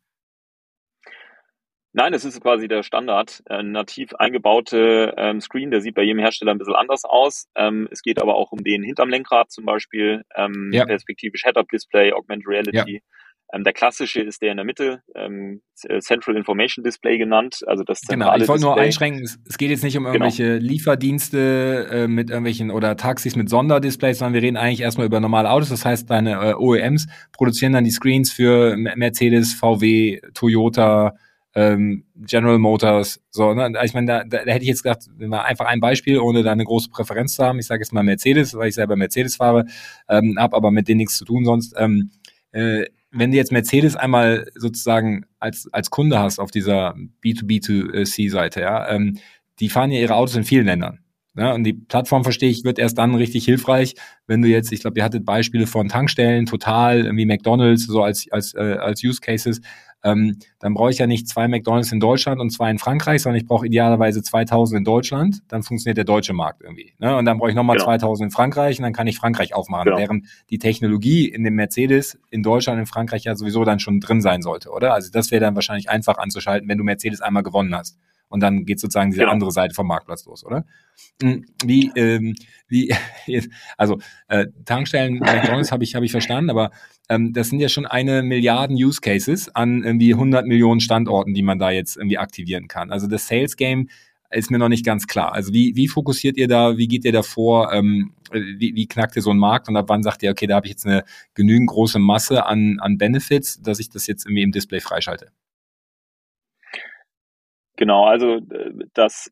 [1.96, 6.18] Nein, es ist quasi der Standard, äh, nativ eingebaute ähm, Screen, der sieht bei jedem
[6.18, 7.46] Hersteller ein bisschen anders aus.
[7.54, 10.87] Ähm, es geht aber auch um den hinterm Lenkrad zum Beispiel, ähm, ja.
[10.87, 12.94] perspektivisch Head-Up-Display, Augmented Reality.
[12.94, 13.00] Ja.
[13.52, 17.85] Ähm, der klassische ist der in der Mitte, ähm, äh, Central Information Display genannt, also
[17.85, 20.14] das Genau, ich wollte nur einschränken, es, es, geht jetzt nicht um genau.
[20.14, 20.66] irgendwelche genau.
[20.72, 25.48] Lieferdienste äh, mit irgendwelchen oder Taxis mit Sonderdisplays, sondern wir reden eigentlich erstmal über normale
[25.48, 25.68] Autos.
[25.68, 31.14] Das heißt, deine äh, OEMs produzieren dann die Screens für Mercedes, VW, Toyota,
[31.54, 33.72] ähm, General Motors, so, ne?
[33.84, 36.64] Ich meine, da, da, da hätte ich jetzt gedacht, einfach ein Beispiel, ohne da eine
[36.64, 37.58] große Präferenz zu haben.
[37.58, 39.66] Ich sage jetzt mal Mercedes, weil ich selber Mercedes fahre,
[40.08, 41.74] ähm, habe aber mit denen nichts zu tun sonst.
[41.76, 42.10] Ähm,
[42.52, 48.88] äh, wenn du jetzt Mercedes einmal sozusagen als, als Kunde hast auf dieser B2B2C-Seite, ja,
[48.90, 49.18] ähm,
[49.60, 50.98] die fahren ja ihre Autos in vielen Ländern.
[51.36, 53.94] Ja, und die Plattform, verstehe ich, wird erst dann richtig hilfreich,
[54.28, 58.28] wenn du jetzt, ich glaube, ihr hattet Beispiele von Tankstellen, Total, wie McDonalds, so als,
[58.30, 59.60] als, äh, als Use Cases.
[60.04, 63.40] Ähm, dann brauche ich ja nicht zwei McDonalds in Deutschland und zwei in Frankreich, sondern
[63.40, 65.42] ich brauche idealerweise 2000 in Deutschland.
[65.48, 66.94] Dann funktioniert der deutsche Markt irgendwie.
[66.98, 67.16] Ne?
[67.16, 67.86] Und dann brauche ich nochmal genau.
[67.86, 69.86] 2000 in Frankreich und dann kann ich Frankreich aufmachen.
[69.86, 69.98] Genau.
[69.98, 74.20] Während die Technologie in dem Mercedes in Deutschland, in Frankreich ja sowieso dann schon drin
[74.20, 74.92] sein sollte, oder?
[74.92, 78.64] Also das wäre dann wahrscheinlich einfach anzuschalten, wenn du Mercedes einmal gewonnen hast und dann
[78.64, 79.32] geht sozusagen diese genau.
[79.32, 80.64] andere Seite vom Marktplatz los, oder?
[81.22, 82.34] Hm, wie, ähm,
[82.68, 82.94] wie,
[83.76, 86.70] also äh, Tankstellen, McDonalds habe ich, hab ich verstanden, aber
[87.08, 91.42] ähm, das sind ja schon eine Milliarden Use Cases an irgendwie 100 Millionen Standorten, die
[91.42, 92.90] man da jetzt irgendwie aktivieren kann.
[92.90, 93.88] Also das Sales Game
[94.30, 95.32] ist mir noch nicht ganz klar.
[95.32, 99.16] Also wie, wie fokussiert ihr da, wie geht ihr da vor, ähm, wie, wie knackt
[99.16, 101.04] ihr so einen Markt und ab wann sagt ihr, okay, da habe ich jetzt eine
[101.34, 105.30] genügend große Masse an, an Benefits, dass ich das jetzt irgendwie im Display freischalte?
[107.76, 109.30] Genau, also äh, das,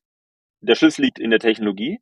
[0.61, 2.01] der Schlüssel liegt in der Technologie.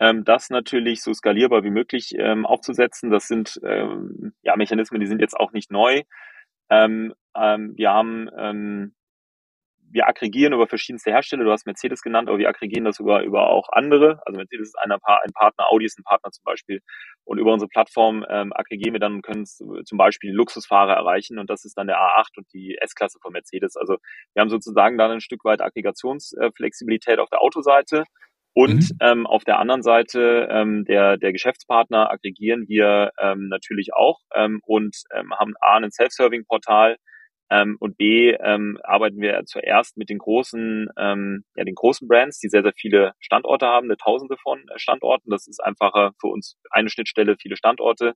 [0.00, 3.10] Ähm, das natürlich so skalierbar wie möglich ähm, aufzusetzen.
[3.10, 6.02] Das sind ähm, ja Mechanismen, die sind jetzt auch nicht neu.
[6.70, 8.94] Ähm, ähm, wir haben ähm,
[9.92, 13.48] wir aggregieren über verschiedenste Hersteller, du hast Mercedes genannt, aber wir aggregieren das über, über
[13.50, 14.20] auch andere.
[14.24, 16.80] Also Mercedes ist einer, ein Partner, Audi ist ein Partner zum Beispiel.
[17.24, 21.50] Und über unsere Plattform ähm, aggregieren wir dann und können zum Beispiel Luxusfahrer erreichen und
[21.50, 23.76] das ist dann der A8 und die S-Klasse von Mercedes.
[23.76, 23.96] Also
[24.34, 28.04] wir haben sozusagen dann ein Stück weit Aggregationsflexibilität auf der Autoseite.
[28.52, 28.98] Und mhm.
[29.00, 34.60] ähm, auf der anderen Seite ähm, der, der Geschäftspartner aggregieren wir ähm, natürlich auch ähm,
[34.64, 36.96] und ähm, haben A, ein Self-Serving-Portal,
[37.50, 42.38] ähm, und B ähm, arbeiten wir zuerst mit den großen, ähm, ja, den großen Brands,
[42.38, 45.30] die sehr, sehr viele Standorte haben, eine Tausende von äh, Standorten.
[45.30, 48.14] Das ist einfacher für uns eine Schnittstelle, viele Standorte.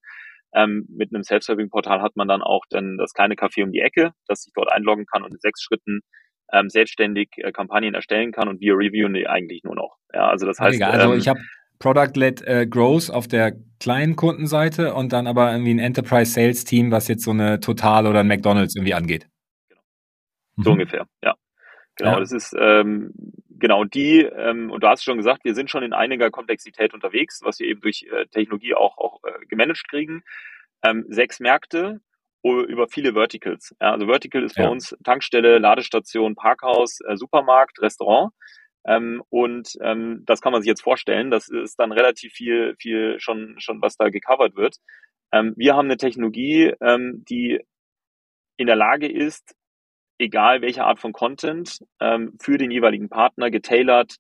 [0.55, 4.13] Ähm, mit einem Self-Serving-Portal hat man dann auch dann das kleine Café um die Ecke,
[4.29, 6.01] das sich dort einloggen kann und in sechs Schritten
[6.53, 9.97] ähm, selbstständig äh, Kampagnen erstellen kann und wir reviewen die eigentlich nur noch.
[10.13, 11.41] Ja, also das heißt, also ähm, ich habe
[11.85, 16.91] Product-led äh, Growth auf der kleinen Kundenseite und dann aber irgendwie ein Enterprise Sales Team,
[16.91, 19.29] was jetzt so eine Total oder ein McDonalds irgendwie angeht.
[19.69, 19.83] Genau.
[20.57, 20.81] So mhm.
[20.81, 21.35] ungefähr, ja.
[21.97, 22.21] Genau, ja.
[22.21, 23.13] das ist ähm,
[23.51, 27.43] genau die, ähm, und du hast schon gesagt, wir sind schon in einiger Komplexität unterwegs,
[27.45, 30.23] was wir eben durch äh, Technologie auch, auch äh, gemanagt kriegen.
[30.83, 32.01] Ähm, sechs Märkte
[32.43, 33.75] über viele Verticals.
[33.81, 34.65] Ja, also Vertical ist ja.
[34.65, 38.33] bei uns Tankstelle, Ladestation, Parkhaus, äh, Supermarkt, Restaurant.
[38.87, 41.31] Ähm, und ähm, das kann man sich jetzt vorstellen.
[41.31, 44.77] Das ist dann relativ viel, viel schon, schon was da gecovert wird.
[45.33, 47.61] Ähm, wir haben eine Technologie, ähm, die
[48.57, 49.55] in der Lage ist,
[50.19, 54.17] egal welche Art von Content, ähm, für den jeweiligen Partner getailert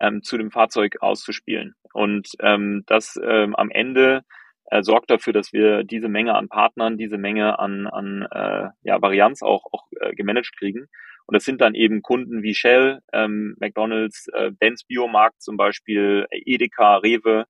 [0.00, 1.74] ähm, zu dem Fahrzeug auszuspielen.
[1.92, 4.22] Und ähm, das ähm, am Ende
[4.66, 9.00] äh, sorgt dafür, dass wir diese Menge an Partnern, diese Menge an, an äh, ja,
[9.00, 10.88] Varianz auch, auch äh, gemanagt kriegen.
[11.28, 16.26] Und das sind dann eben Kunden wie Shell, ähm, McDonalds, äh, Benz Biomarkt zum Beispiel,
[16.30, 17.44] Edeka, Rewe.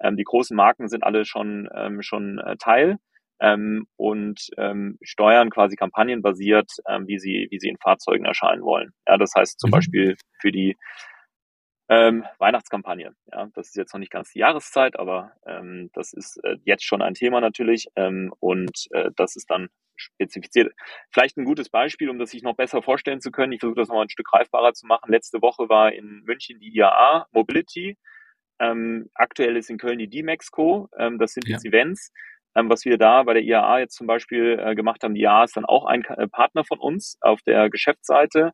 [0.00, 2.98] Ähm, die großen Marken sind alle schon, ähm, schon äh, Teil
[3.40, 8.90] ähm, und ähm, steuern quasi kampagnenbasiert, ähm, wie sie, wie sie in Fahrzeugen erscheinen wollen.
[9.08, 9.72] Ja, das heißt zum mhm.
[9.72, 10.76] Beispiel für die
[11.92, 13.14] ähm, Weihnachtskampagne.
[13.30, 16.84] Ja, das ist jetzt noch nicht ganz die Jahreszeit, aber ähm, das ist äh, jetzt
[16.84, 20.72] schon ein Thema natürlich ähm, und äh, das ist dann spezifiziert.
[21.12, 23.52] Vielleicht ein gutes Beispiel, um das sich noch besser vorstellen zu können.
[23.52, 25.10] Ich versuche das noch ein Stück greifbarer zu machen.
[25.10, 27.98] Letzte Woche war in München die IAA Mobility.
[28.58, 30.88] Ähm, aktuell ist in Köln die D-Mexco.
[30.96, 31.52] Ähm, das sind ja.
[31.52, 32.10] jetzt Events.
[32.54, 35.44] Ähm, was wir da bei der IAA jetzt zum Beispiel äh, gemacht haben, die IAA
[35.44, 38.52] ist dann auch ein äh, Partner von uns auf der Geschäftsseite.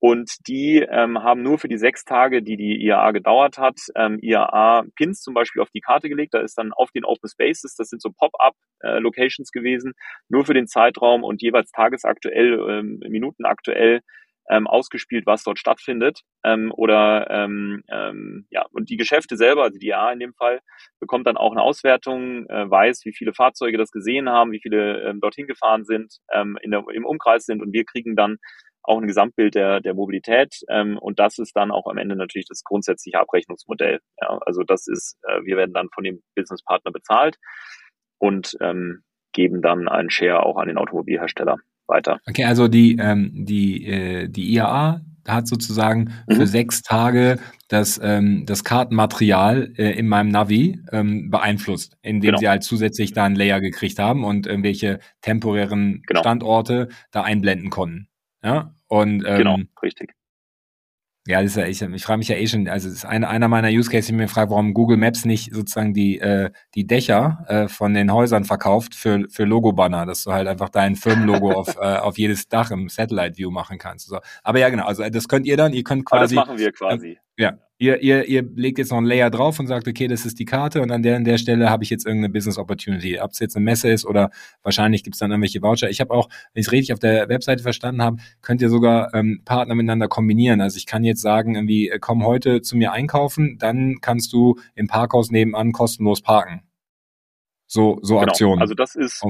[0.00, 4.18] Und die ähm, haben nur für die sechs Tage, die die IAA gedauert hat, ähm,
[4.20, 6.34] IAA-Pins zum Beispiel auf die Karte gelegt.
[6.34, 9.94] Da ist dann auf den Open Spaces, das sind so Pop-up-Locations äh, gewesen,
[10.28, 14.02] nur für den Zeitraum und jeweils tagesaktuell, ähm, minutenaktuell
[14.50, 16.20] ähm, ausgespielt, was dort stattfindet.
[16.44, 20.60] Ähm, oder ähm, ähm, ja, und die Geschäfte selber, also die IAA in dem Fall,
[21.00, 25.02] bekommt dann auch eine Auswertung, äh, weiß, wie viele Fahrzeuge das gesehen haben, wie viele
[25.02, 28.38] ähm, dorthin gefahren sind, ähm, in der, im Umkreis sind und wir kriegen dann
[28.88, 30.60] auch ein Gesamtbild der, der Mobilität.
[30.68, 34.00] Ähm, und das ist dann auch am Ende natürlich das grundsätzliche Abrechnungsmodell.
[34.20, 37.36] Ja, also das ist, äh, wir werden dann von dem Businesspartner bezahlt
[38.18, 42.20] und ähm, geben dann einen Share auch an den Automobilhersteller weiter.
[42.28, 46.36] Okay, also die, ähm, die, äh, die IAA hat sozusagen mhm.
[46.36, 52.38] für sechs Tage das, ähm, das Kartenmaterial äh, in meinem Navi ähm, beeinflusst, indem genau.
[52.38, 56.20] sie halt zusätzlich da einen Layer gekriegt haben und irgendwelche temporären genau.
[56.20, 58.08] Standorte da einblenden konnten.
[58.42, 60.14] Ja, und ähm, genau, richtig.
[61.28, 63.28] Ja, das ist ja, ich, ich frage mich ja eh schon, also es ist einer,
[63.28, 66.86] einer meiner Use Cases, ich mir frage, warum Google Maps nicht sozusagen die, äh, die
[66.86, 71.52] Dächer äh, von den Häusern verkauft für, für Logo-Banner, dass du halt einfach dein Firmenlogo
[71.52, 74.06] auf, äh, auf jedes Dach im Satellite View machen kannst.
[74.06, 74.20] So.
[74.42, 76.34] Aber ja, genau, also das könnt ihr dann, ihr könnt quasi.
[76.34, 77.18] Aber das machen wir quasi.
[77.36, 80.38] Ja, ihr, ihr, ihr legt jetzt noch ein Layer drauf und sagt, okay, das ist
[80.38, 83.20] die Karte und an der an der Stelle habe ich jetzt irgendeine Business Opportunity.
[83.20, 84.30] Ob es jetzt eine Messe ist oder
[84.62, 85.88] wahrscheinlich gibt es dann irgendwelche Voucher.
[85.88, 89.14] Ich habe auch, wenn ich es richtig auf der Webseite verstanden habe, könnt ihr sogar
[89.14, 90.60] ähm, Partner miteinander kombinieren.
[90.60, 94.56] Also ich kann jetzt sagen, irgendwie, äh, komm heute zu mir einkaufen, dann kannst du
[94.74, 96.62] im Parkhaus nebenan kostenlos parken.
[97.66, 98.26] So, so genau.
[98.26, 98.60] Aktionen.
[98.60, 99.22] Also das ist,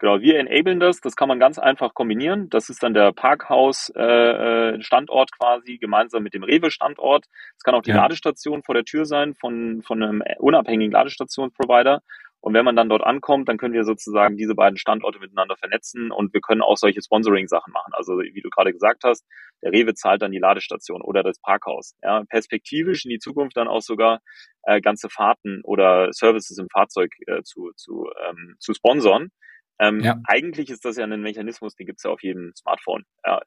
[0.00, 2.48] Genau, wir enablen das, das kann man ganz einfach kombinieren.
[2.50, 7.24] Das ist dann der Parkhaus-Standort äh, äh quasi, gemeinsam mit dem Rewe-Standort.
[7.56, 7.96] Es kann auch die ja.
[7.96, 12.00] Ladestation vor der Tür sein von, von einem unabhängigen Ladestationsprovider.
[12.40, 16.12] Und wenn man dann dort ankommt, dann können wir sozusagen diese beiden Standorte miteinander vernetzen
[16.12, 17.92] und wir können auch solche Sponsoring-Sachen machen.
[17.94, 19.26] Also wie du gerade gesagt hast,
[19.62, 21.96] der Rewe zahlt dann die Ladestation oder das Parkhaus.
[22.02, 24.20] Ja, perspektivisch in die Zukunft dann auch sogar
[24.62, 29.32] äh, ganze Fahrten oder Services im Fahrzeug äh, zu, zu, ähm, zu sponsern.
[29.78, 30.20] Ähm, ja.
[30.24, 33.04] Eigentlich ist das ja ein Mechanismus, den gibt es ja auf jedem Smartphone.
[33.24, 33.40] Ja,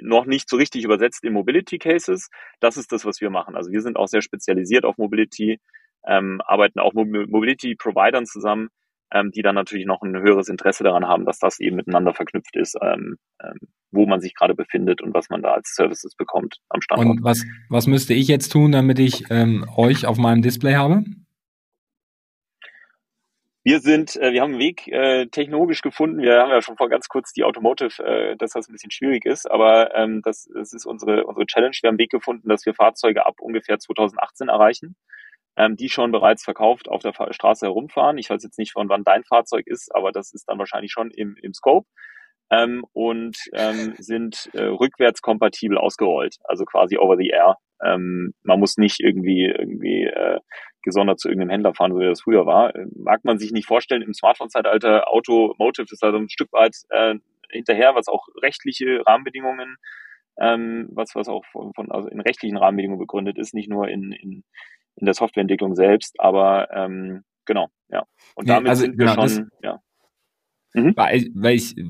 [0.00, 2.28] noch nicht so richtig übersetzt in Mobility Cases.
[2.60, 3.56] Das ist das, was wir machen.
[3.56, 5.60] Also wir sind auch sehr spezialisiert auf Mobility,
[6.06, 8.68] ähm, arbeiten auch mit Mobility Providern zusammen,
[9.12, 12.56] ähm, die dann natürlich noch ein höheres Interesse daran haben, dass das eben miteinander verknüpft
[12.56, 13.58] ist, ähm, ähm,
[13.92, 17.08] wo man sich gerade befindet und was man da als Services bekommt am Standort.
[17.08, 21.04] Und was, was müsste ich jetzt tun, damit ich ähm, euch auf meinem Display habe?
[23.66, 26.20] Wir sind, äh, wir haben einen Weg äh, technologisch gefunden.
[26.20, 29.24] Wir haben ja schon vor ganz kurz die Automotive, äh, dass das ein bisschen schwierig
[29.24, 31.74] ist, aber ähm, das, das ist unsere, unsere Challenge.
[31.80, 34.96] Wir haben einen Weg gefunden, dass wir Fahrzeuge ab ungefähr 2018 erreichen,
[35.56, 38.18] ähm, die schon bereits verkauft auf der Straße herumfahren.
[38.18, 41.10] Ich weiß jetzt nicht, von wann dein Fahrzeug ist, aber das ist dann wahrscheinlich schon
[41.10, 41.88] im, im Scope.
[42.50, 47.56] Ähm, und ähm, sind äh, rückwärts kompatibel ausgerollt, also quasi over the air.
[47.82, 50.38] Ähm, man muss nicht irgendwie irgendwie äh,
[50.82, 52.72] gesondert zu irgendeinem Händler fahren, so wie das früher war.
[52.94, 57.14] Mag man sich nicht vorstellen, im Smartphone-Zeitalter Automotive ist also ein Stück weit äh,
[57.50, 59.76] hinterher, was auch rechtliche Rahmenbedingungen,
[60.38, 64.12] ähm, was, was auch von, von, also in rechtlichen Rahmenbedingungen begründet ist, nicht nur in,
[64.12, 64.44] in,
[64.96, 68.04] in der Softwareentwicklung selbst, aber ähm, genau, ja.
[68.34, 69.80] Und damit also, sind wir genau, schon, ja.
[70.76, 70.92] Mhm.
[70.96, 71.82] Weil, weil ich äh,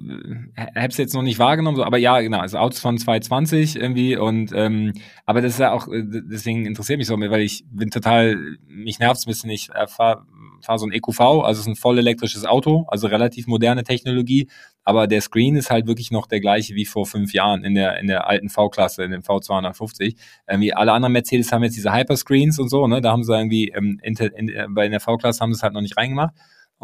[0.56, 4.16] habe es jetzt noch nicht wahrgenommen, so, aber ja, genau, also Autos von 220 irgendwie
[4.18, 4.92] und ähm,
[5.24, 8.36] aber das ist ja auch, äh, deswegen interessiert mich so, weil ich bin total,
[8.68, 10.26] mich nervt ein bisschen, ich äh, fahre
[10.60, 14.48] fahr so ein EQV, also es ist ein voll elektrisches Auto, also relativ moderne Technologie,
[14.82, 17.98] aber der Screen ist halt wirklich noch der gleiche wie vor fünf Jahren in der
[17.98, 20.16] in der alten V-Klasse, in dem V250.
[20.48, 23.68] Irgendwie alle anderen Mercedes haben jetzt diese Hyperscreens und so, ne, da haben sie irgendwie
[23.68, 26.34] ähm, in, in, bei der V-Klasse haben sie es halt noch nicht reingemacht.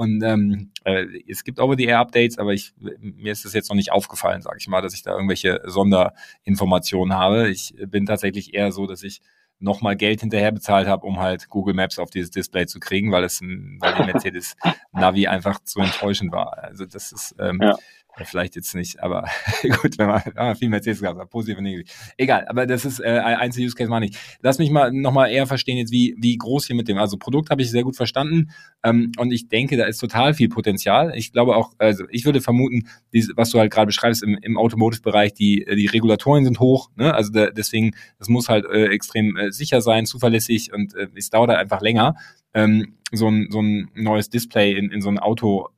[0.01, 4.41] Und ähm, äh, es gibt Over-the-Air-Updates, aber ich, mir ist es jetzt noch nicht aufgefallen,
[4.41, 7.51] sage ich mal, dass ich da irgendwelche Sonderinformationen habe.
[7.51, 9.21] Ich bin tatsächlich eher so, dass ich
[9.59, 13.25] nochmal Geld hinterher bezahlt habe, um halt Google Maps auf dieses Display zu kriegen, weil
[13.25, 14.57] es weil Mercedes
[14.93, 16.57] Navi einfach zu enttäuschend war.
[16.65, 17.77] Also das ist ähm, ja.
[18.25, 19.25] Vielleicht jetzt nicht, aber
[19.63, 22.13] gut, wenn man, wenn man viel Mercedes gehabt hat, positiv und negativ.
[22.17, 24.17] Egal, aber das ist äh, ein einzelner Use Case mal nicht.
[24.43, 27.51] Lass mich mal nochmal eher verstehen jetzt, wie, wie groß hier mit dem, also Produkt
[27.51, 28.51] habe ich sehr gut verstanden
[28.83, 31.13] ähm, und ich denke, da ist total viel Potenzial.
[31.17, 34.59] Ich glaube auch, also ich würde vermuten, dies, was du halt gerade beschreibst im, im
[34.59, 37.15] Automotive-Bereich, die, die Regulatoren sind hoch, ne?
[37.15, 41.31] also da, deswegen, das muss halt äh, extrem äh, sicher sein, zuverlässig und äh, es
[41.31, 42.17] dauert halt einfach länger,
[42.53, 45.69] ähm, so, ein, so ein neues Display in, in so ein Auto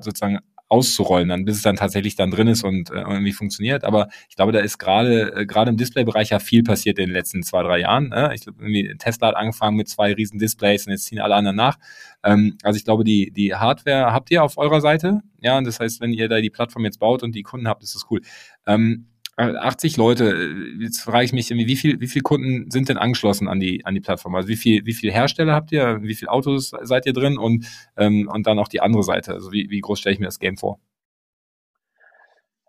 [0.00, 0.38] sozusagen
[0.72, 3.84] auszurollen, dann bis es dann tatsächlich dann drin ist und äh, irgendwie funktioniert.
[3.84, 7.12] Aber ich glaube, da ist gerade äh, gerade im Displaybereich ja viel passiert in den
[7.12, 8.08] letzten zwei drei Jahren.
[8.08, 8.30] Ne?
[8.34, 11.56] Ich glaube, irgendwie Tesla hat angefangen mit zwei riesen Displays und jetzt ziehen alle anderen
[11.56, 11.78] nach.
[12.24, 15.20] Ähm, also ich glaube, die die Hardware habt ihr auf eurer Seite.
[15.42, 17.82] Ja, und das heißt, wenn ihr da die Plattform jetzt baut und die Kunden habt,
[17.82, 18.22] ist das cool.
[18.66, 23.48] Ähm, 80 Leute, jetzt frage ich mich, wie viel, wie viele Kunden sind denn angeschlossen
[23.48, 24.34] an die, an die Plattform?
[24.34, 26.02] Also wie viel, wie viel Hersteller habt ihr?
[26.02, 27.38] Wie viele Autos seid ihr drin?
[27.38, 27.66] Und,
[27.96, 29.32] ähm, und dann auch die andere Seite.
[29.32, 30.80] Also wie, wie groß stelle ich mir das Game vor?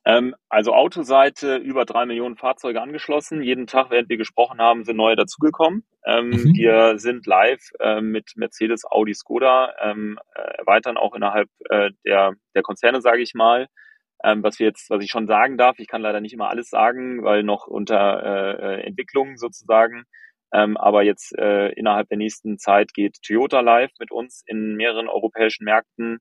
[0.06, 3.42] Ähm, also Autoseite über drei Millionen Fahrzeuge angeschlossen.
[3.42, 5.86] Jeden Tag, während wir gesprochen haben, sind neue dazugekommen.
[6.06, 6.54] Ähm, mhm.
[6.56, 12.34] Wir sind live äh, mit Mercedes, Audi, Skoda, ähm, äh, erweitern auch innerhalb äh, der,
[12.54, 13.68] der Konzerne, sage ich mal.
[14.24, 16.70] Ähm, was wir jetzt, was ich schon sagen darf, ich kann leider nicht immer alles
[16.70, 20.04] sagen, weil noch unter äh, äh, Entwicklung sozusagen.
[20.54, 25.10] Ähm, aber jetzt äh, innerhalb der nächsten Zeit geht Toyota live mit uns in mehreren
[25.10, 26.20] europäischen Märkten.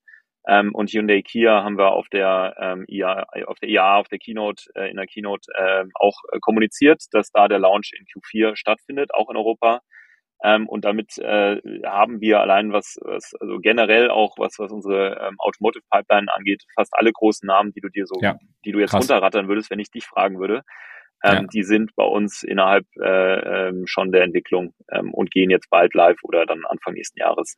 [0.49, 4.19] Ähm, und Hyundai Kia haben wir auf der ähm, IA, auf der IA, auf der
[4.19, 9.15] Keynote, äh, in der Keynote äh, auch kommuniziert, dass da der Launch in Q4 stattfindet,
[9.15, 9.81] auch in Europa.
[10.45, 15.21] Ähm, und damit äh, haben wir allein was, was, also generell auch was, was unsere
[15.21, 18.81] ähm, Automotive Pipeline angeht, fast alle großen Namen, die du dir so, ja, die du
[18.81, 19.09] jetzt krass.
[19.09, 20.63] runterrattern würdest, wenn ich dich fragen würde,
[21.23, 21.43] ähm, ja.
[21.53, 25.95] die sind bei uns innerhalb äh, ähm, schon der Entwicklung ähm, und gehen jetzt bald
[25.95, 27.57] live oder dann Anfang nächsten Jahres.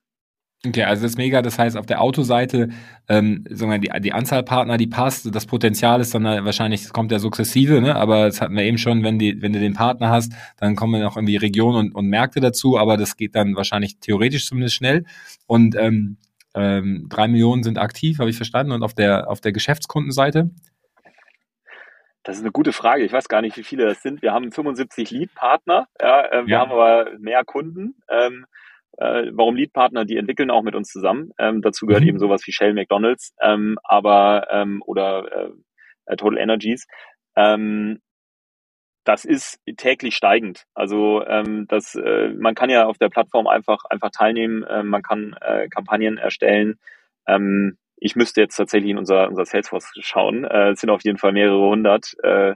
[0.66, 1.42] Okay, also das ist mega.
[1.42, 2.70] Das heißt, auf der Autoseite,
[3.08, 7.12] ähm, sagen wir, die, die Anzahl Partner, die passt, das Potenzial ist dann wahrscheinlich, kommt
[7.12, 7.96] ja sukzessive, ne?
[7.96, 11.02] aber das hatten wir eben schon, wenn, die, wenn du den Partner hast, dann kommen
[11.02, 15.04] noch irgendwie Regionen und, und Märkte dazu, aber das geht dann wahrscheinlich theoretisch zumindest schnell.
[15.46, 16.16] Und ähm,
[16.54, 18.72] ähm, drei Millionen sind aktiv, habe ich verstanden.
[18.72, 20.50] Und auf der, auf der Geschäftskundenseite?
[22.22, 23.04] Das ist eine gute Frage.
[23.04, 24.22] Ich weiß gar nicht, wie viele das sind.
[24.22, 26.60] Wir haben 75 Lead-Partner, ja, äh, wir ja.
[26.60, 27.96] haben aber mehr Kunden.
[28.08, 28.46] Ähm,
[28.98, 31.32] äh, warum Lead-Partner, die entwickeln auch mit uns zusammen.
[31.38, 32.08] Ähm, dazu gehört mhm.
[32.10, 35.50] eben sowas wie Shell McDonalds, ähm, aber ähm, oder äh,
[36.06, 36.86] äh, Total Energies.
[37.36, 38.00] Ähm,
[39.04, 40.64] das ist täglich steigend.
[40.74, 45.02] Also ähm, das, äh, man kann ja auf der Plattform einfach einfach teilnehmen, äh, man
[45.02, 46.78] kann äh, Kampagnen erstellen.
[47.26, 50.44] Ähm, ich müsste jetzt tatsächlich in unser, unser Salesforce schauen.
[50.44, 52.14] Äh, es sind auf jeden Fall mehrere hundert.
[52.22, 52.54] Äh,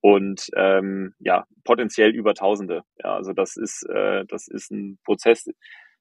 [0.00, 2.82] und ähm, ja, potenziell über Tausende.
[3.02, 5.46] Ja, also das ist, äh, das ist ein Prozess.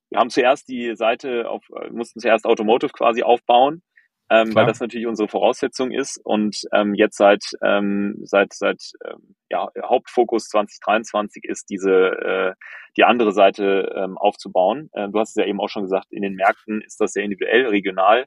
[0.10, 3.82] Wir haben zuerst die Seite auf, äh, mussten zuerst Automotive quasi aufbauen,
[4.30, 6.20] ähm, weil das natürlich unsere Voraussetzung ist.
[6.24, 12.54] Und ähm, jetzt seit ähm, seit seit ähm, ja, Hauptfokus 2023 ist diese äh,
[12.98, 14.90] die andere Seite ähm, aufzubauen.
[14.94, 17.24] Äh, du hast es ja eben auch schon gesagt, in den Märkten ist das sehr
[17.24, 18.26] individuell, regional.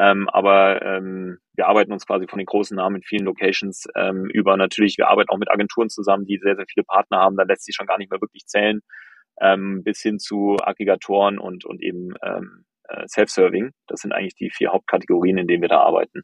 [0.00, 4.24] Ähm, aber ähm, wir arbeiten uns quasi von den großen Namen in vielen Locations ähm,
[4.32, 4.56] über.
[4.56, 7.36] Natürlich, wir arbeiten auch mit Agenturen zusammen, die sehr, sehr viele Partner haben.
[7.36, 8.80] Da lässt sich schon gar nicht mehr wirklich zählen,
[9.42, 13.72] ähm, bis hin zu Aggregatoren und, und eben ähm, äh, Self-Serving.
[13.88, 16.22] Das sind eigentlich die vier Hauptkategorien, in denen wir da arbeiten.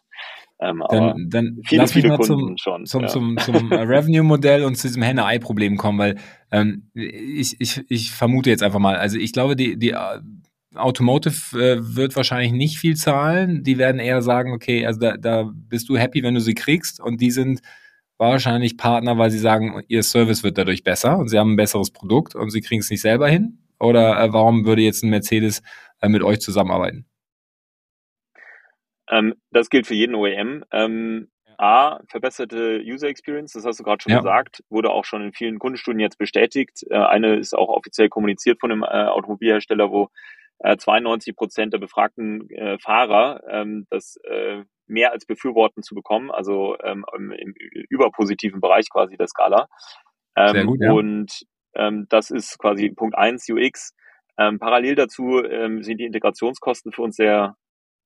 [0.59, 2.87] Ähm, dann dann viele, lass viele mich mal Kunden zum, schon.
[2.87, 3.09] Zum, ja.
[3.09, 6.17] zum, zum Revenue-Modell und zu diesem Henne-Ei-Problem kommen, weil
[6.51, 9.95] ähm, ich, ich, ich vermute jetzt einfach mal, also ich glaube, die, die
[10.77, 13.63] Automotive äh, wird wahrscheinlich nicht viel zahlen.
[13.65, 17.01] Die werden eher sagen, okay, also da, da bist du happy, wenn du sie kriegst.
[17.01, 17.61] Und die sind
[18.19, 21.91] wahrscheinlich Partner, weil sie sagen, ihr Service wird dadurch besser und sie haben ein besseres
[21.91, 23.59] Produkt und sie kriegen es nicht selber hin.
[23.79, 25.63] Oder äh, warum würde jetzt ein Mercedes
[26.01, 27.07] äh, mit euch zusammenarbeiten?
[29.09, 30.65] Ähm, das gilt für jeden OEM.
[30.73, 34.19] Ähm, A, verbesserte User Experience, das hast du gerade schon ja.
[34.19, 36.85] gesagt, wurde auch schon in vielen Kundenstudien jetzt bestätigt.
[36.91, 40.11] Äh, eine ist auch offiziell kommuniziert von einem äh, Automobilhersteller, wo
[40.63, 46.31] 92 äh, Prozent der befragten äh, Fahrer ähm, das äh, mehr als befürworten zu bekommen,
[46.31, 47.55] also ähm, im,
[47.89, 49.69] überpositiven Bereich quasi der Skala.
[50.37, 50.93] Ähm, Sehr gut, ja.
[50.93, 51.43] Und
[51.75, 53.95] ähm, das ist quasi Punkt eins UX.
[54.39, 57.57] Ähm, parallel dazu ähm, sind die Integrationskosten für uns sehr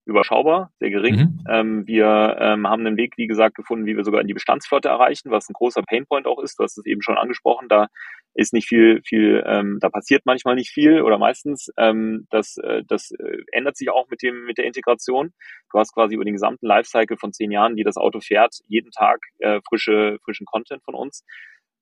[0.05, 1.17] überschaubar, sehr gering.
[1.17, 1.45] Mhm.
[1.49, 4.89] Ähm, wir ähm, haben einen Weg, wie gesagt, gefunden, wie wir sogar in die Bestandsflotte
[4.89, 6.59] erreichen, was ein großer Painpoint auch ist.
[6.59, 7.69] Du hast es eben schon angesprochen.
[7.69, 7.89] Da
[8.35, 11.71] ist nicht viel, viel, ähm, da passiert manchmal nicht viel oder meistens.
[11.77, 15.33] Ähm, das äh, das äh, ändert sich auch mit dem mit der Integration.
[15.73, 18.91] Du hast quasi über den gesamten Lifecycle von zehn Jahren, die das Auto fährt, jeden
[18.93, 21.25] Tag äh, frische frischen Content von uns.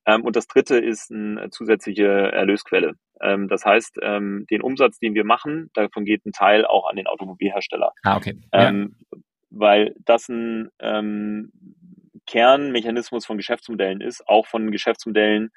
[0.09, 2.95] Ähm, und das dritte ist eine zusätzliche Erlösquelle.
[3.21, 6.97] Ähm, das heißt, ähm, den Umsatz, den wir machen, davon geht ein Teil auch an
[6.97, 7.93] den Automobilhersteller.
[8.05, 8.39] Ah, okay.
[8.53, 8.73] Ja.
[9.51, 10.71] Weil das ein
[12.27, 15.51] Kernmechanismus von Geschäftsmodellen ist, auch von Geschäftsmodellen,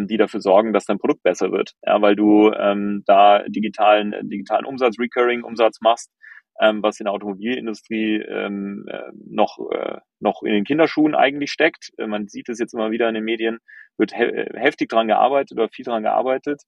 [0.00, 1.72] die dafür sorgen, dass dein Produkt besser wird.
[1.84, 6.10] Ja, weil du da digitalen, digitalen Umsatz, Recurring-Umsatz machst,
[6.60, 11.90] ähm, was in der Automobilindustrie ähm, äh, noch, äh, noch in den Kinderschuhen eigentlich steckt.
[11.98, 13.58] Äh, man sieht es jetzt immer wieder in den Medien,
[13.98, 16.62] wird he äh, heftig dran gearbeitet oder viel dran gearbeitet.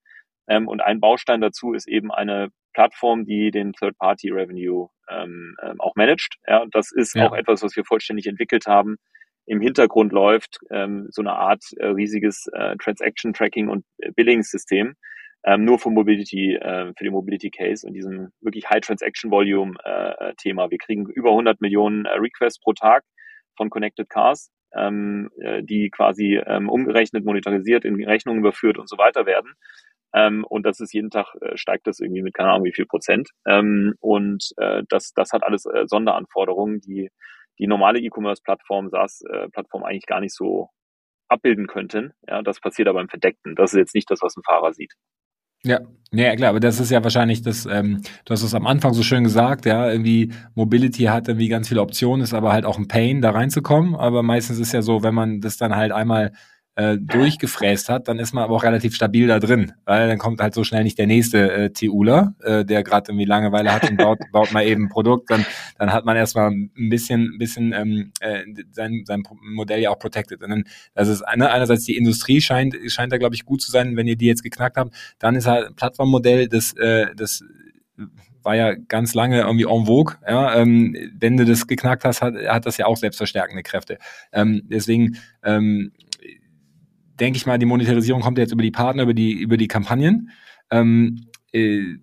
[0.49, 5.95] Ähm, und ein Baustein dazu ist eben eine Plattform, die den Third-Party-Revenue ähm, ähm, auch
[5.97, 6.37] managt.
[6.47, 7.29] Ja, und das ist ja.
[7.29, 8.97] auch etwas, was wir vollständig entwickelt haben.
[9.47, 14.95] Im Hintergrund läuft ähm, so eine Art äh, riesiges äh, Transaction-Tracking und Billing-System,
[15.45, 19.75] ähm, nur für Mobility, äh, für den Mobility Case und diesem wirklich High Transaction Volume
[19.85, 20.71] äh, Thema.
[20.71, 23.05] Wir kriegen über 100 Millionen äh, Requests pro Tag
[23.57, 28.99] von Connected Cars, ähm, äh, die quasi ähm, umgerechnet, monetarisiert, in Rechnungen überführt und so
[28.99, 29.55] weiter werden.
[30.15, 32.87] Ähm, und das ist jeden Tag äh, steigt das irgendwie mit keine Ahnung wie viel
[32.87, 33.31] Prozent.
[33.47, 37.11] Ähm, und äh, das, das hat alles äh, Sonderanforderungen, die
[37.59, 40.71] die normale E-Commerce-Plattform, SaaS-Plattform eigentlich gar nicht so
[41.29, 42.13] abbilden könnten.
[42.27, 43.55] Ja, das passiert aber im Verdeckten.
[43.55, 44.95] Das ist jetzt nicht das, was ein Fahrer sieht.
[45.65, 45.81] Ja,
[46.13, 49.03] ja klar, aber das ist ja wahrscheinlich das, ähm, du hast es am Anfang so
[49.03, 52.89] schön gesagt, ja, irgendwie Mobility hat irgendwie ganz viele Optionen, ist aber halt auch ein
[52.89, 53.95] Pain, da reinzukommen.
[53.97, 56.33] Aber meistens ist ja so, wenn man das dann halt einmal
[56.79, 60.41] äh, durchgefräst hat, dann ist man aber auch relativ stabil da drin, weil dann kommt
[60.41, 63.97] halt so schnell nicht der nächste äh, TUler, äh, der gerade irgendwie Langeweile hat und
[63.97, 65.45] baut, baut mal eben ein Produkt, dann,
[65.77, 70.41] dann hat man erstmal ein bisschen, bisschen ähm, äh, sein, sein Modell ja auch protected.
[70.41, 70.65] Und dann,
[70.95, 74.07] das ist eine, einerseits die Industrie scheint, scheint da, glaube ich, gut zu sein, wenn
[74.07, 74.95] ihr die jetzt geknackt habt.
[75.19, 77.43] Dann ist halt ein Plattformmodell, das, äh, das
[78.45, 80.15] war ja ganz lange irgendwie en vogue.
[80.29, 83.99] Ja, ähm, wenn du das geknackt hast, hat, hat das ja auch selbstverstärkende Kräfte.
[84.33, 85.91] Ähm, deswegen ähm,
[87.21, 90.31] denke ich mal, die Monetarisierung kommt jetzt über die Partner, über die über die Kampagnen.
[90.71, 91.97] Ähm, äh,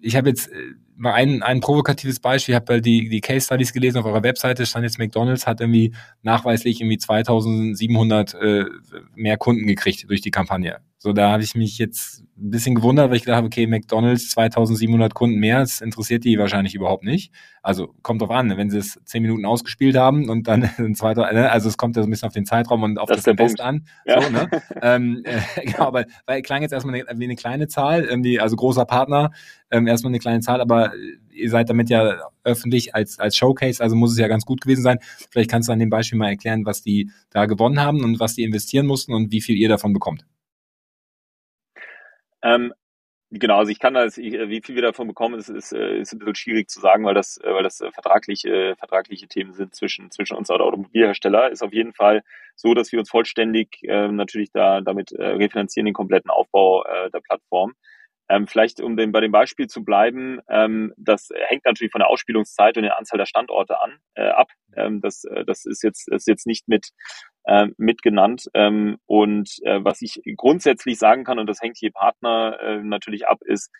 [0.00, 3.72] ich habe jetzt äh, mal ein, ein provokatives Beispiel, ich habe die, die Case Studies
[3.72, 8.64] gelesen auf eurer Webseite, stand jetzt McDonalds hat irgendwie nachweislich irgendwie 2700 äh,
[9.14, 10.80] mehr Kunden gekriegt durch die Kampagne.
[11.02, 14.30] So, da habe ich mich jetzt ein bisschen gewundert, weil ich gedacht habe, okay, McDonalds
[14.30, 17.32] 2700 Kunden mehr, das interessiert die wahrscheinlich überhaupt nicht.
[17.60, 21.32] Also kommt drauf an, wenn sie es zehn Minuten ausgespielt haben und dann ein zweiter,
[21.32, 23.32] ne, also es kommt ja so ein bisschen auf den Zeitraum und auf das, das
[23.32, 23.84] Invest an.
[24.06, 24.22] Ja.
[24.22, 24.48] So, ne?
[24.82, 28.54] ähm, äh, genau, aber weil klang jetzt erstmal eine, wie eine kleine Zahl, irgendwie, also
[28.54, 29.32] großer Partner,
[29.72, 30.81] ähm, erstmal eine kleine Zahl, aber
[31.32, 34.82] ihr seid damit ja öffentlich als, als Showcase, also muss es ja ganz gut gewesen
[34.82, 34.98] sein.
[35.30, 38.34] Vielleicht kannst du an dem Beispiel mal erklären, was die da gewonnen haben und was
[38.34, 40.24] die investieren mussten und wie viel ihr davon bekommt.
[42.42, 42.72] Ähm,
[43.30, 46.12] genau, also ich kann das, ich, wie viel wir davon bekommen, ist, ist, äh, ist
[46.12, 49.74] ein bisschen schwierig zu sagen, weil das, äh, weil das äh, vertragliche, vertragliche Themen sind
[49.74, 51.50] zwischen, zwischen uns oder Automobilhersteller.
[51.50, 52.22] Ist auf jeden Fall
[52.56, 57.10] so, dass wir uns vollständig äh, natürlich da damit äh, refinanzieren, den kompletten Aufbau äh,
[57.10, 57.74] der Plattform.
[58.28, 62.08] Ähm, vielleicht, um den, bei dem Beispiel zu bleiben, ähm, das hängt natürlich von der
[62.08, 64.48] Ausspielungszeit und der Anzahl der Standorte an, äh, ab.
[64.76, 66.90] Ähm, das, äh, das ist jetzt, ist jetzt nicht mit,
[67.44, 68.46] äh, mitgenannt.
[68.54, 73.26] Ähm, und äh, was ich grundsätzlich sagen kann, und das hängt je Partner äh, natürlich
[73.26, 73.70] ab, ist,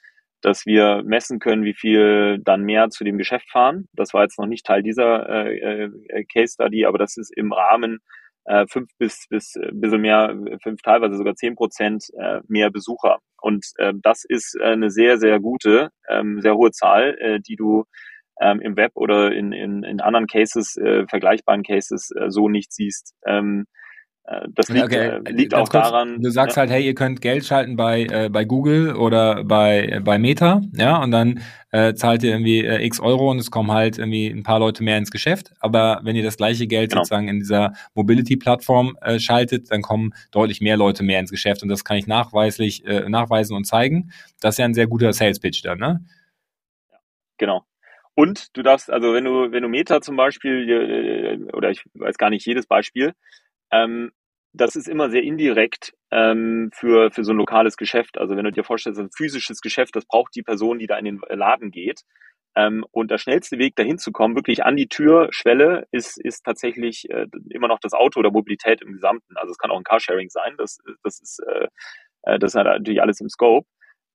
[0.42, 3.86] dass wir messen können, wie viel dann mehr zu dem Geschäft fahren.
[3.92, 7.52] Das war jetzt noch nicht Teil dieser äh, äh, Case Study, aber das ist im
[7.52, 8.00] Rahmen
[8.44, 13.18] äh, fünf bis bis äh, bisschen mehr, fünf teilweise sogar zehn Prozent äh, mehr Besucher.
[13.40, 17.56] Und äh, das ist äh, eine sehr sehr gute, ähm, sehr hohe Zahl, äh, die
[17.56, 17.84] du
[18.40, 22.72] ähm, im Web oder in, in, in anderen Cases, äh, vergleichbaren Cases äh, so nicht
[22.72, 23.14] siehst.
[23.26, 23.81] Ähm, äh,
[24.24, 25.20] das liegt, okay.
[25.24, 26.20] äh, liegt auch kurz, daran.
[26.22, 26.60] Du sagst ja.
[26.60, 30.60] halt, hey, ihr könnt Geld schalten bei, äh, bei Google oder bei, äh, bei Meta,
[30.74, 31.40] ja, und dann
[31.72, 34.84] äh, zahlt ihr irgendwie äh, x Euro und es kommen halt irgendwie ein paar Leute
[34.84, 35.52] mehr ins Geschäft.
[35.58, 37.02] Aber wenn ihr das gleiche Geld genau.
[37.02, 41.68] sozusagen in dieser Mobility-Plattform äh, schaltet, dann kommen deutlich mehr Leute mehr ins Geschäft und
[41.68, 44.12] das kann ich nachweislich äh, nachweisen und zeigen.
[44.40, 46.04] Das ist ja ein sehr guter Sales-Pitch dann, ne?
[47.38, 47.64] Genau.
[48.14, 52.18] Und du darfst, also wenn du, wenn du Meta zum Beispiel, äh, oder ich weiß
[52.18, 53.14] gar nicht jedes Beispiel,
[53.72, 54.12] ähm,
[54.52, 58.18] das ist immer sehr indirekt ähm, für, für so ein lokales Geschäft.
[58.18, 61.06] Also wenn du dir vorstellst, ein physisches Geschäft, das braucht die Person, die da in
[61.06, 62.02] den Laden geht.
[62.54, 67.08] Ähm, und der schnellste Weg dahin zu kommen, wirklich an die Türschwelle, ist, ist tatsächlich
[67.08, 69.36] äh, immer noch das Auto oder Mobilität im Gesamten.
[69.36, 71.68] Also es kann auch ein Carsharing sein, das, das ist äh,
[72.24, 73.66] äh das hat natürlich alles im Scope.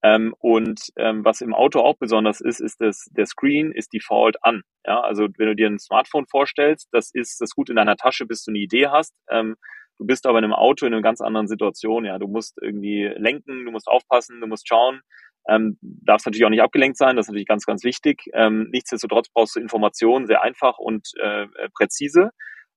[0.03, 4.37] Ähm, und ähm, was im Auto auch besonders ist, ist, dass der Screen ist default
[4.43, 4.61] an.
[4.85, 8.25] Ja, also wenn du dir ein Smartphone vorstellst, das ist das gut in deiner Tasche,
[8.25, 9.13] bis du eine Idee hast.
[9.29, 9.55] Ähm,
[9.97, 12.05] du bist aber in einem Auto in einer ganz anderen Situation.
[12.05, 15.01] Ja, du musst irgendwie lenken, du musst aufpassen, du musst schauen.
[15.49, 18.23] Ähm, darfst natürlich auch nicht abgelenkt sein, das ist natürlich ganz, ganz wichtig.
[18.33, 22.31] Ähm, nichtsdestotrotz brauchst du Informationen sehr einfach und äh, äh präzise.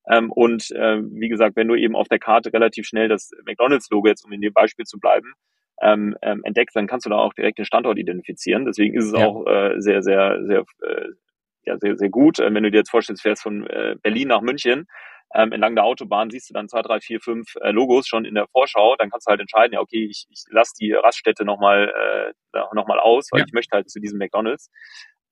[0.08, 4.08] Ähm, und äh, wie gesagt, wenn du eben auf der Karte relativ schnell das McDonalds-Logo
[4.08, 5.34] jetzt, um in dem Beispiel zu bleiben,
[5.80, 8.64] ähm, ähm, entdeckst, dann kannst du da auch direkt den Standort identifizieren.
[8.64, 9.26] Deswegen ist es ja.
[9.26, 11.08] auch äh, sehr, sehr, sehr, äh,
[11.64, 12.38] ja, sehr, sehr gut.
[12.38, 14.86] Äh, wenn du dir jetzt vorstellst, fährst von äh, Berlin nach München,
[15.32, 18.34] ähm, entlang der Autobahn siehst du dann zwei, drei, vier, fünf äh, Logos schon in
[18.34, 18.96] der Vorschau.
[18.96, 21.88] Dann kannst du halt entscheiden, ja, okay, ich, ich lasse die Raststätte nochmal
[22.54, 23.46] äh, noch mal aus, weil ja.
[23.46, 24.70] ich möchte halt zu diesem McDonalds.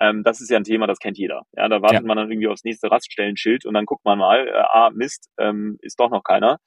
[0.01, 1.43] Ähm, das ist ja ein Thema, das kennt jeder.
[1.57, 2.07] Ja, da wartet ja.
[2.07, 5.79] man dann irgendwie aufs nächste Raststellenschild und dann guckt man mal, äh, ah, Mist, ähm,
[5.83, 6.59] ist doch noch keiner.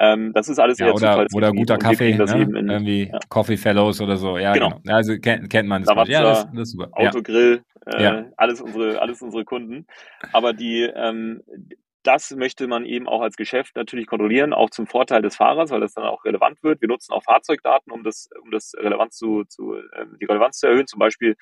[0.00, 2.42] Ähm, das ist alles ja, oder, oder guter Kaffee, ne?
[2.42, 3.18] in, irgendwie ja.
[3.28, 4.38] Coffee Fellows oder so.
[4.38, 4.78] Ja, genau.
[4.82, 4.94] genau.
[4.94, 5.88] Also kennt, kennt man das.
[5.88, 6.88] Lavazza, ja, das, das ist super.
[6.92, 8.24] Autogrill, äh, ja.
[8.36, 9.86] alles unsere, alles unsere Kunden.
[10.32, 11.42] Aber die, ähm,
[12.04, 15.80] das möchte man eben auch als Geschäft natürlich kontrollieren, auch zum Vorteil des Fahrers, weil
[15.80, 16.80] das dann auch relevant wird.
[16.80, 20.68] Wir nutzen auch Fahrzeugdaten, um das, um das Relevanz zu, zu äh, die Relevanz zu
[20.68, 20.86] erhöhen.
[20.86, 21.36] Zum Beispiel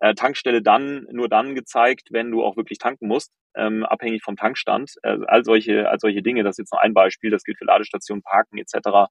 [0.00, 4.36] äh, Tankstelle dann nur dann gezeigt, wenn du auch wirklich tanken musst, ähm, abhängig vom
[4.36, 4.94] Tankstand.
[5.02, 6.44] Äh, all solche, all solche Dinge.
[6.44, 7.30] Das ist jetzt noch ein Beispiel.
[7.30, 9.10] Das gilt für Ladestationen, Parken etc.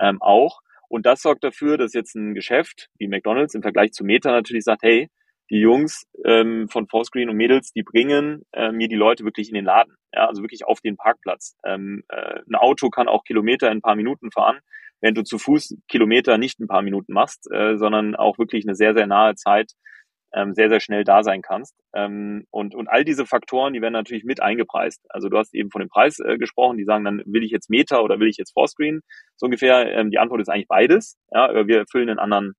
[0.00, 0.60] Ähm, auch.
[0.88, 4.64] Und das sorgt dafür, dass jetzt ein Geschäft wie McDonald's im Vergleich zu Meta natürlich
[4.64, 5.08] sagt, hey,
[5.50, 9.54] die Jungs ähm, von Fourscreen und Mädels, die bringen äh, mir die Leute wirklich in
[9.54, 11.56] den Laden, ja, also wirklich auf den Parkplatz.
[11.64, 14.60] Ähm, äh, ein Auto kann auch Kilometer in ein paar Minuten fahren,
[15.00, 18.74] wenn du zu Fuß Kilometer nicht ein paar Minuten machst, äh, sondern auch wirklich eine
[18.74, 19.72] sehr, sehr nahe Zeit
[20.34, 21.74] ähm, sehr, sehr schnell da sein kannst.
[21.94, 25.04] Ähm, und, und all diese Faktoren, die werden natürlich mit eingepreist.
[25.10, 27.70] Also du hast eben von dem Preis äh, gesprochen, die sagen dann, will ich jetzt
[27.70, 29.00] Meta oder will ich jetzt Fourscreen?
[29.36, 31.18] So ungefähr, ähm, die Antwort ist eigentlich beides.
[31.30, 32.54] Ja, wir erfüllen einen anderen,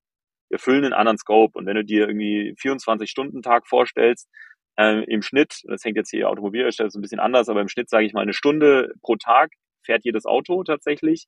[0.50, 1.58] wir erfüllen einen anderen Scope.
[1.58, 4.30] Und wenn du dir irgendwie 24-Stunden-Tag vorstellst,
[4.78, 7.90] äh, im Schnitt, das hängt jetzt hier Automobilhersteller so ein bisschen anders, aber im Schnitt
[7.90, 9.52] sage ich mal eine Stunde pro Tag
[9.86, 11.26] fährt jedes Auto tatsächlich,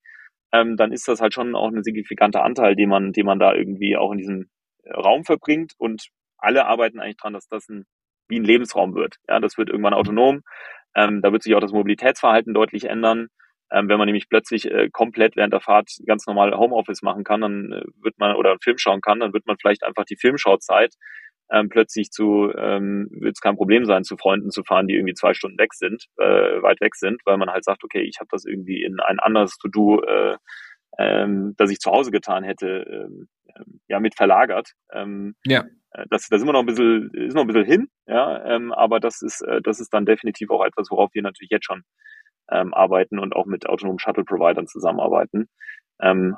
[0.51, 3.53] ähm, dann ist das halt schon auch ein signifikanter Anteil, den man, den man da
[3.53, 4.49] irgendwie auch in diesem
[4.87, 6.07] Raum verbringt und
[6.45, 7.85] alle arbeiten eigentlich dran, dass das ein,
[8.27, 9.17] wie ein Lebensraum wird.
[9.27, 10.41] Ja, das wird irgendwann autonom.
[10.95, 13.27] Ähm, da wird sich auch das Mobilitätsverhalten deutlich ändern.
[13.71, 17.41] Ähm, wenn man nämlich plötzlich äh, komplett während der Fahrt ganz normal Homeoffice machen kann,
[17.41, 20.17] dann äh, wird man oder einen Film schauen kann, dann wird man vielleicht einfach die
[20.17, 20.93] Filmschauzeit
[21.51, 25.13] ähm, plötzlich zu, ähm, wird es kein Problem sein, zu Freunden zu fahren, die irgendwie
[25.13, 28.27] zwei Stunden weg sind, äh, weit weg sind, weil man halt sagt, okay, ich habe
[28.31, 30.37] das irgendwie in ein anderes To-Do, äh,
[30.97, 34.71] ähm, das ich zu Hause getan hätte, ähm, ähm ja, mit verlagert.
[34.91, 35.65] Ähm, ja.
[35.91, 38.71] Äh, das, da sind wir noch ein bisschen, ist noch ein bisschen hin, ja, ähm,
[38.71, 41.83] aber das ist, äh, das ist dann definitiv auch etwas, worauf wir natürlich jetzt schon
[42.51, 45.49] ähm, arbeiten und auch mit autonomen Shuttle-Providern zusammenarbeiten.
[46.01, 46.35] Ähm,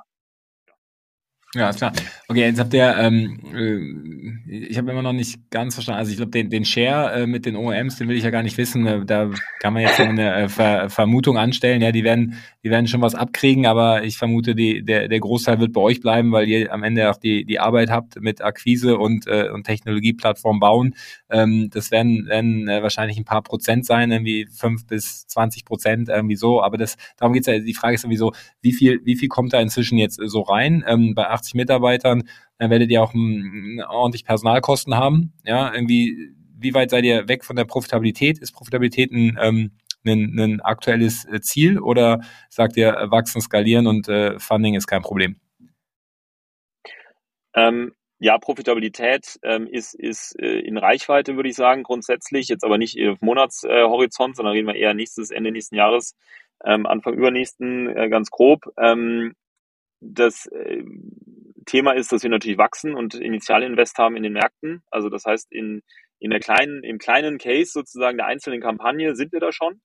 [1.56, 1.94] ja, ist klar.
[2.28, 6.18] Okay, jetzt habt ihr, ähm, äh, ich habe immer noch nicht ganz verstanden, also ich
[6.18, 8.86] glaube, den, den Share äh, mit den OEMs, den will ich ja gar nicht wissen.
[8.86, 9.32] Äh, da
[9.62, 11.82] kann man jetzt eine äh, Ver Vermutung anstellen.
[11.82, 15.60] Ja, die werden, die werden schon was abkriegen, aber ich vermute, die, der, der Großteil
[15.60, 18.98] wird bei euch bleiben, weil ihr am Ende auch die, die Arbeit habt mit Akquise
[18.98, 20.96] und, äh, und Technologieplattform bauen.
[21.30, 26.10] Ähm, das werden, werden äh, wahrscheinlich ein paar Prozent sein, irgendwie fünf bis zwanzig Prozent,
[26.10, 26.62] irgendwie so.
[26.62, 29.62] Aber das, darum geht's ja, die Frage ist sowieso, wie viel, wie viel kommt da
[29.62, 30.84] inzwischen jetzt so rein?
[30.88, 32.24] Ähm, bei 80 Mitarbeitern,
[32.58, 35.34] dann werdet ihr auch m, ordentlich Personalkosten haben.
[35.46, 38.40] Ja, irgendwie, wie weit seid ihr weg von der Profitabilität?
[38.40, 39.72] Ist Profitabilität ein, ähm,
[40.06, 45.02] ein, ein aktuelles äh, Ziel oder sagt ihr, wachsen, skalieren und äh, Funding ist kein
[45.02, 45.40] Problem?
[47.56, 52.48] Ähm, ja, Profitabilität ähm, ist, ist äh, in Reichweite, würde ich sagen, grundsätzlich.
[52.48, 56.16] Jetzt aber nicht auf Monatshorizont, äh, sondern reden wir eher nächstes, Ende nächsten Jahres,
[56.66, 58.66] ähm, Anfang übernächsten, äh, ganz grob.
[58.78, 59.34] Ähm,
[60.00, 60.84] das äh,
[61.66, 64.84] Thema ist, dass wir natürlich wachsen und Initialinvest haben in den Märkten.
[64.90, 65.82] Also das heißt, in,
[66.20, 69.82] in der kleinen, im kleinen Case sozusagen der einzelnen Kampagne sind wir da schon.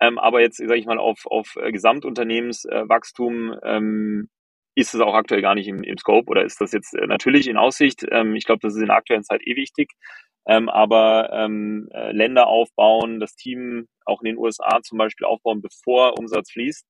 [0.00, 4.28] Ähm, aber jetzt, sage ich mal, auf, auf äh, Gesamtunternehmenswachstum ähm,
[4.76, 7.48] ist es auch aktuell gar nicht im, im Scope oder ist das jetzt äh, natürlich
[7.48, 8.04] in Aussicht.
[8.10, 9.92] Ähm, ich glaube, das ist in der aktuellen Zeit eh wichtig.
[10.46, 15.62] Ähm, aber ähm, äh, Länder aufbauen, das Team auch in den USA zum Beispiel aufbauen,
[15.62, 16.86] bevor Umsatz fließt,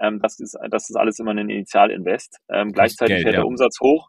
[0.00, 2.38] ähm, das, ist, das ist alles immer ein Initialinvest.
[2.50, 3.40] Ähm, gleichzeitig Geld, fährt ja.
[3.40, 4.08] der Umsatz hoch.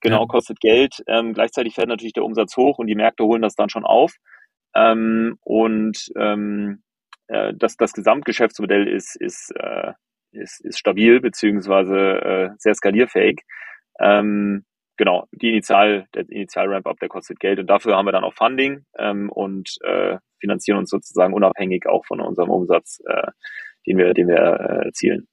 [0.00, 0.26] Genau, ja.
[0.26, 1.02] kostet Geld.
[1.06, 4.14] Ähm, gleichzeitig fährt natürlich der Umsatz hoch und die Märkte holen das dann schon auf.
[4.74, 6.82] Ähm, und ähm,
[7.28, 9.92] äh, das, das Gesamtgeschäftsmodell ist, ist, äh,
[10.32, 13.42] ist, ist stabil beziehungsweise äh, sehr skalierfähig.
[14.00, 14.64] Ähm,
[14.96, 18.84] genau, die Initial, der Initial-Ramp-Up, der kostet Geld und dafür haben wir dann auch Funding
[18.98, 23.30] ähm, und äh, finanzieren uns sozusagen unabhängig auch von unserem Umsatz äh,
[23.88, 25.26] den wir, den wir äh, erzielen.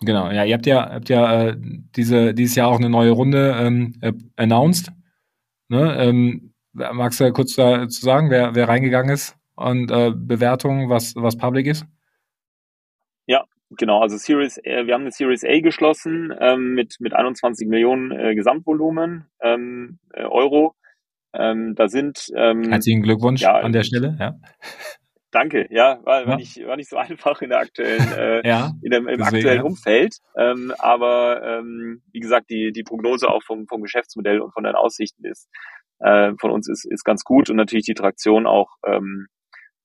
[0.00, 3.56] Genau, ja, ihr habt ja, habt ja äh, diese, dieses Jahr auch eine neue Runde
[3.58, 4.92] ähm, äh, announced.
[5.68, 5.96] Ne?
[5.98, 11.36] Ähm, magst du kurz dazu sagen, wer, wer reingegangen ist und äh, Bewertungen, was, was
[11.36, 11.84] public ist?
[13.26, 14.00] Ja, genau.
[14.00, 18.36] Also Series, äh, wir haben eine Series A geschlossen ähm, mit, mit 21 Millionen äh,
[18.36, 20.76] Gesamtvolumen ähm, äh, Euro.
[21.34, 24.16] Ähm, da sind ähm, herzlichen Glückwunsch ja, an der Stelle.
[24.18, 24.36] Ja.
[25.30, 26.36] Danke, ja, war, war, ja.
[26.36, 29.62] Nicht, war nicht so einfach in der aktuellen, äh, ja, in dem, im aktuellen ja.
[29.64, 30.16] Umfeld.
[30.36, 34.74] Ähm, aber ähm, wie gesagt, die, die Prognose auch vom, vom Geschäftsmodell und von den
[34.74, 35.48] Aussichten ist
[36.00, 39.26] äh, von uns ist, ist ganz gut und natürlich die Traktion auch ähm,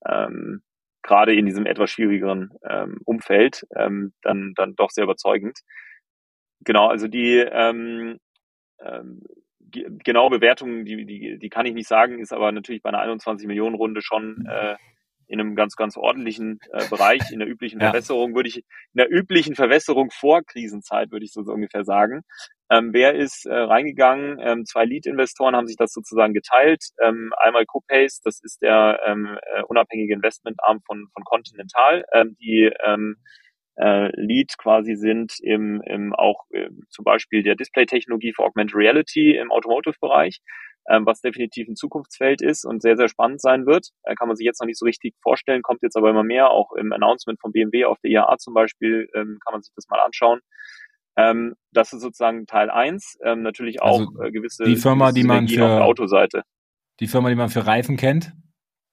[0.08, 0.62] ähm,
[1.02, 5.60] gerade in diesem etwas schwierigeren ähm, Umfeld ähm, dann, dann doch sehr überzeugend.
[6.62, 8.20] Genau, also die ähm,
[8.82, 9.22] ähm,
[9.70, 13.48] genaue Bewertung, die, die, die kann ich nicht sagen, ist aber natürlich bei einer 21
[13.48, 14.76] Millionen Runde schon äh,
[15.28, 17.90] in einem ganz, ganz ordentlichen äh, Bereich, in der üblichen ja.
[17.90, 18.64] Verwässerung, würde ich, in
[18.98, 22.22] der üblichen Verwässerung vor Krisenzeit, würde ich so, so ungefähr sagen.
[22.70, 24.40] Ähm, wer ist äh, reingegangen?
[24.42, 26.84] Ähm, zwei Lead-Investoren haben sich das sozusagen geteilt.
[27.02, 32.72] Ähm, einmal Copace, das ist der ähm, äh, unabhängige Investmentarm von, von Continental, ähm, die
[32.86, 33.18] ähm,
[33.76, 39.36] äh, Lead quasi sind im, im auch äh, zum Beispiel der Display-Technologie für Augmented Reality
[39.36, 40.42] im Automotive-Bereich
[40.86, 43.90] was definitiv ein Zukunftsfeld ist und sehr, sehr spannend sein wird.
[44.04, 46.50] Äh, kann man sich jetzt noch nicht so richtig vorstellen, kommt jetzt aber immer mehr,
[46.50, 49.88] auch im Announcement von BMW auf der IAA zum Beispiel, ähm, kann man sich das
[49.90, 50.40] mal anschauen.
[51.16, 53.18] Ähm, das ist sozusagen Teil eins.
[53.24, 56.44] Ähm, natürlich auch also äh, gewisse die Firma, die man für auf der Autoseite.
[57.00, 58.34] Die Firma, die man für Reifen kennt,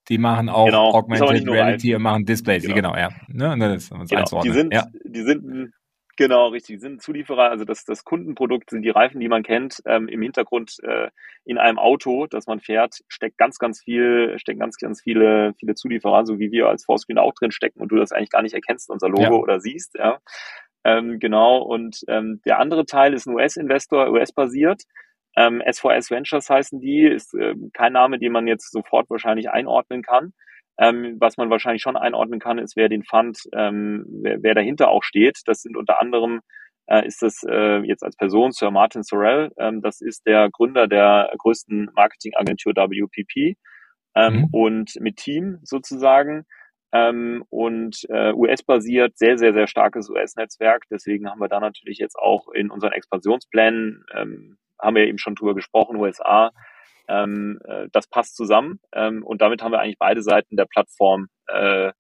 [0.09, 2.63] die machen auch genau, Augmented Reality und machen Displays.
[2.63, 3.09] Genau, genau ja.
[3.29, 3.57] Ne?
[3.59, 4.43] Das ist genau.
[4.43, 4.87] Die sind, ja.
[5.05, 5.73] die sind
[6.21, 6.83] Genau, richtig.
[6.83, 9.81] Sind Zulieferer, also das, das Kundenprodukt sind die Reifen, die man kennt.
[9.87, 11.09] Ähm, Im Hintergrund äh,
[11.47, 15.77] in einem Auto, das man fährt, steckt ganz, ganz viel, stecken ganz, ganz viele, viele
[15.77, 18.53] Zulieferer, so wie wir als Vorscreen auch drin stecken und du das eigentlich gar nicht
[18.53, 19.31] erkennst, unser Logo ja.
[19.31, 19.95] oder siehst.
[19.95, 20.19] Ja.
[20.85, 21.63] Ähm, genau.
[21.63, 24.83] Und ähm, der andere Teil ist ein US-Investor, US-basiert.
[25.37, 30.03] Ähm, SVS Ventures heißen die, ist äh, kein Name, den man jetzt sofort wahrscheinlich einordnen
[30.03, 30.35] kann.
[30.81, 34.89] Ähm, was man wahrscheinlich schon einordnen kann, ist, wer den Fund, ähm, wer, wer dahinter
[34.89, 35.41] auch steht.
[35.45, 36.41] Das sind unter anderem
[36.91, 39.53] äh, ist das äh, jetzt als Person Sir Martin Sorrell.
[39.59, 43.57] Ähm, das ist der Gründer der größten Marketingagentur WPP
[44.17, 44.45] ähm, mhm.
[44.51, 46.45] und mit Team sozusagen.
[46.93, 50.83] Ähm, und äh, US-basiert, sehr, sehr, sehr starkes US-Netzwerk.
[50.91, 55.37] Deswegen haben wir da natürlich jetzt auch in unseren Expansionsplänen, ähm, haben wir eben schon
[55.37, 56.51] drüber gesprochen, USA,
[57.11, 61.27] ähm, äh, das passt zusammen ähm, und damit haben wir eigentlich beide Seiten der Plattform
[61.49, 61.93] äh,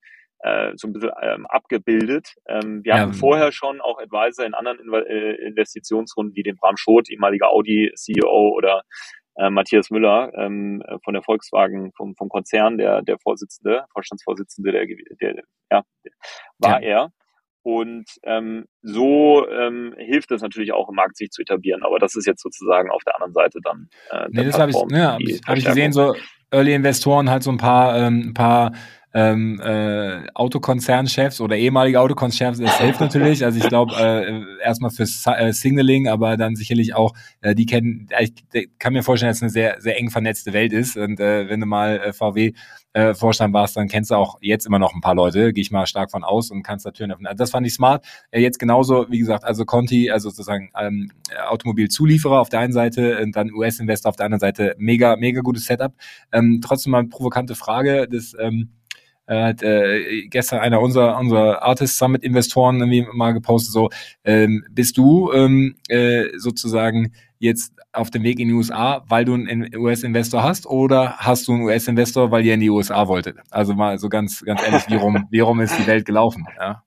[0.42, 2.34] äh, so ein bisschen ähm, abgebildet.
[2.46, 3.00] Ähm, wir ja.
[3.00, 7.50] hatten vorher schon auch Advisor in anderen Inv äh, Investitionsrunden wie den Bram Schot, ehemaliger
[7.50, 8.82] Audi-CEO oder
[9.36, 14.86] äh, Matthias Müller ähm, von der Volkswagen, vom, vom Konzern, der, der Vorsitzende, Vorstandsvorsitzende, der,
[15.20, 15.82] der, ja,
[16.58, 16.88] war ja.
[16.88, 17.12] er.
[17.62, 21.82] Und ähm, so ähm, hilft es natürlich auch im Markt, sich zu etablieren.
[21.82, 23.88] Aber das ist jetzt sozusagen auf der anderen Seite dann.
[24.10, 26.14] Äh, nee, das habe ich, ja, hab ich, hab ich gesehen, so
[26.50, 28.72] Early-Investoren halt so ein paar, ähm, ein paar
[29.12, 33.44] ähm, äh, Autokonzernchefs oder ehemalige Autokonzernchefs, das hilft natürlich.
[33.44, 38.08] Also ich glaube äh, erstmal fürs äh, Signaling, aber dann sicherlich auch, äh, die kennen,
[38.20, 40.96] ich kann mir vorstellen, dass es eine sehr, sehr eng vernetzte Welt ist.
[40.96, 42.52] Und äh, wenn du mal äh, VW
[42.92, 45.70] äh, Vorstand warst, dann kennst du auch jetzt immer noch ein paar Leute, gehe ich
[45.70, 47.26] mal stark von aus und kannst da Türen öffnen.
[47.26, 48.04] Also das fand ich smart.
[48.30, 51.10] Äh, jetzt genauso, wie gesagt, also Conti, also sozusagen ähm,
[51.48, 55.66] Automobilzulieferer auf der einen Seite und dann US-Investor auf der anderen Seite, mega, mega gutes
[55.66, 55.92] Setup.
[56.32, 58.79] Ähm, trotzdem mal eine provokante Frage, das ähm, äh,
[59.30, 63.90] hat äh, gestern einer unserer unserer Artist Summit Investoren irgendwie mal gepostet so
[64.24, 69.34] ähm, bist du ähm, äh, sozusagen jetzt auf dem Weg in die USA, weil du
[69.34, 73.38] einen US-Investor hast, oder hast du einen US-Investor, weil ihr in die USA wolltet?
[73.50, 76.46] Also mal so ganz ganz ehrlich, wie rum wie rum ist die Welt gelaufen?
[76.58, 76.84] Ja.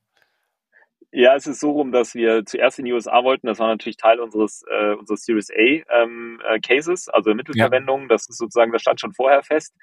[1.16, 3.46] Ja, es ist so rum, dass wir zuerst in die USA wollten.
[3.46, 8.02] Das war natürlich Teil unseres, äh, unseres Series A ähm, äh, Cases, also Mittelverwendung.
[8.02, 8.08] Ja.
[8.08, 9.76] Das ist sozusagen, das stand schon vorher fest.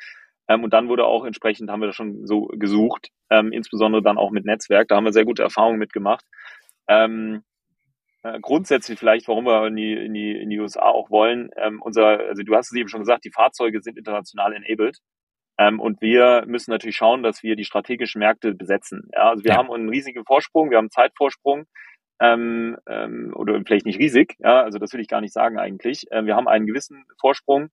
[0.50, 4.18] Ähm, und dann wurde auch entsprechend, haben wir das schon so gesucht, ähm, insbesondere dann
[4.18, 4.88] auch mit Netzwerk.
[4.88, 6.24] Da haben wir sehr gute Erfahrungen mitgemacht.
[6.88, 7.44] Ähm,
[8.24, 11.50] äh, grundsätzlich vielleicht, warum wir in die, in die, in die USA auch wollen.
[11.56, 14.98] Ähm, unser, also du hast es eben schon gesagt, die Fahrzeuge sind international enabled.
[15.56, 19.08] Ähm, und wir müssen natürlich schauen, dass wir die strategischen Märkte besetzen.
[19.14, 19.56] Ja, also wir ja.
[19.56, 21.66] haben einen riesigen Vorsprung, wir haben einen Zeitvorsprung.
[22.20, 26.04] Ähm, ähm, oder vielleicht nicht riesig, ja, also das will ich gar nicht sagen eigentlich.
[26.10, 27.70] Ähm, wir haben einen gewissen Vorsprung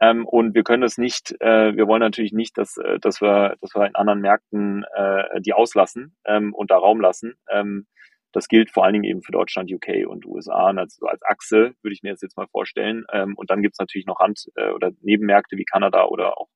[0.00, 3.56] ähm, und wir können das nicht, äh, wir wollen natürlich nicht, dass, äh, dass, wir,
[3.60, 7.34] dass wir in anderen Märkten äh, die auslassen ähm, und da Raum lassen.
[7.50, 7.86] Ähm,
[8.32, 10.68] das gilt vor allen Dingen eben für Deutschland, UK und USA.
[10.70, 13.04] Und als, als Achse würde ich mir das jetzt mal vorstellen.
[13.12, 16.48] Ähm, und dann gibt es natürlich noch Rand- äh, oder Nebenmärkte wie Kanada oder auch,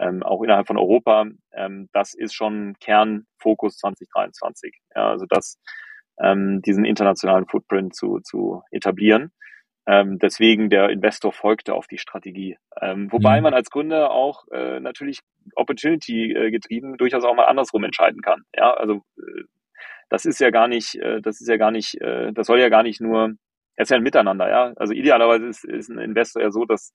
[0.00, 1.26] ähm, auch innerhalb von Europa.
[1.52, 4.78] Ähm, das ist schon Kernfokus 2023.
[4.94, 5.58] Ja, also das,
[6.22, 9.32] ähm, diesen internationalen Footprint zu, zu etablieren.
[9.90, 12.56] Ähm, deswegen der Investor folgte auf die Strategie.
[12.80, 13.44] Ähm, wobei mhm.
[13.44, 15.18] man als Gründer auch äh, natürlich
[15.56, 18.42] Opportunity äh, getrieben durchaus auch mal andersrum entscheiden kann.
[18.54, 19.42] Ja, also äh,
[20.08, 22.68] das ist ja gar nicht, äh, das ist ja gar nicht, äh, das soll ja
[22.68, 23.32] gar nicht nur,
[23.74, 24.72] es ist ja ein Miteinander, ja.
[24.76, 26.92] Also idealerweise ist, ist ein Investor ja so, dass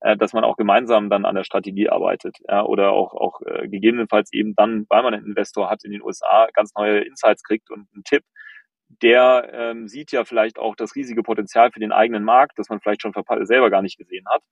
[0.00, 3.68] äh, dass man auch gemeinsam dann an der Strategie arbeitet, ja, oder auch auch äh,
[3.68, 7.70] gegebenenfalls eben dann, weil man einen Investor hat in den USA, ganz neue Insights kriegt
[7.70, 8.24] und einen Tipp,
[9.00, 12.80] der ähm, sieht ja vielleicht auch das riesige Potenzial für den eigenen Markt, das man
[12.80, 14.42] vielleicht schon selber gar nicht gesehen hat.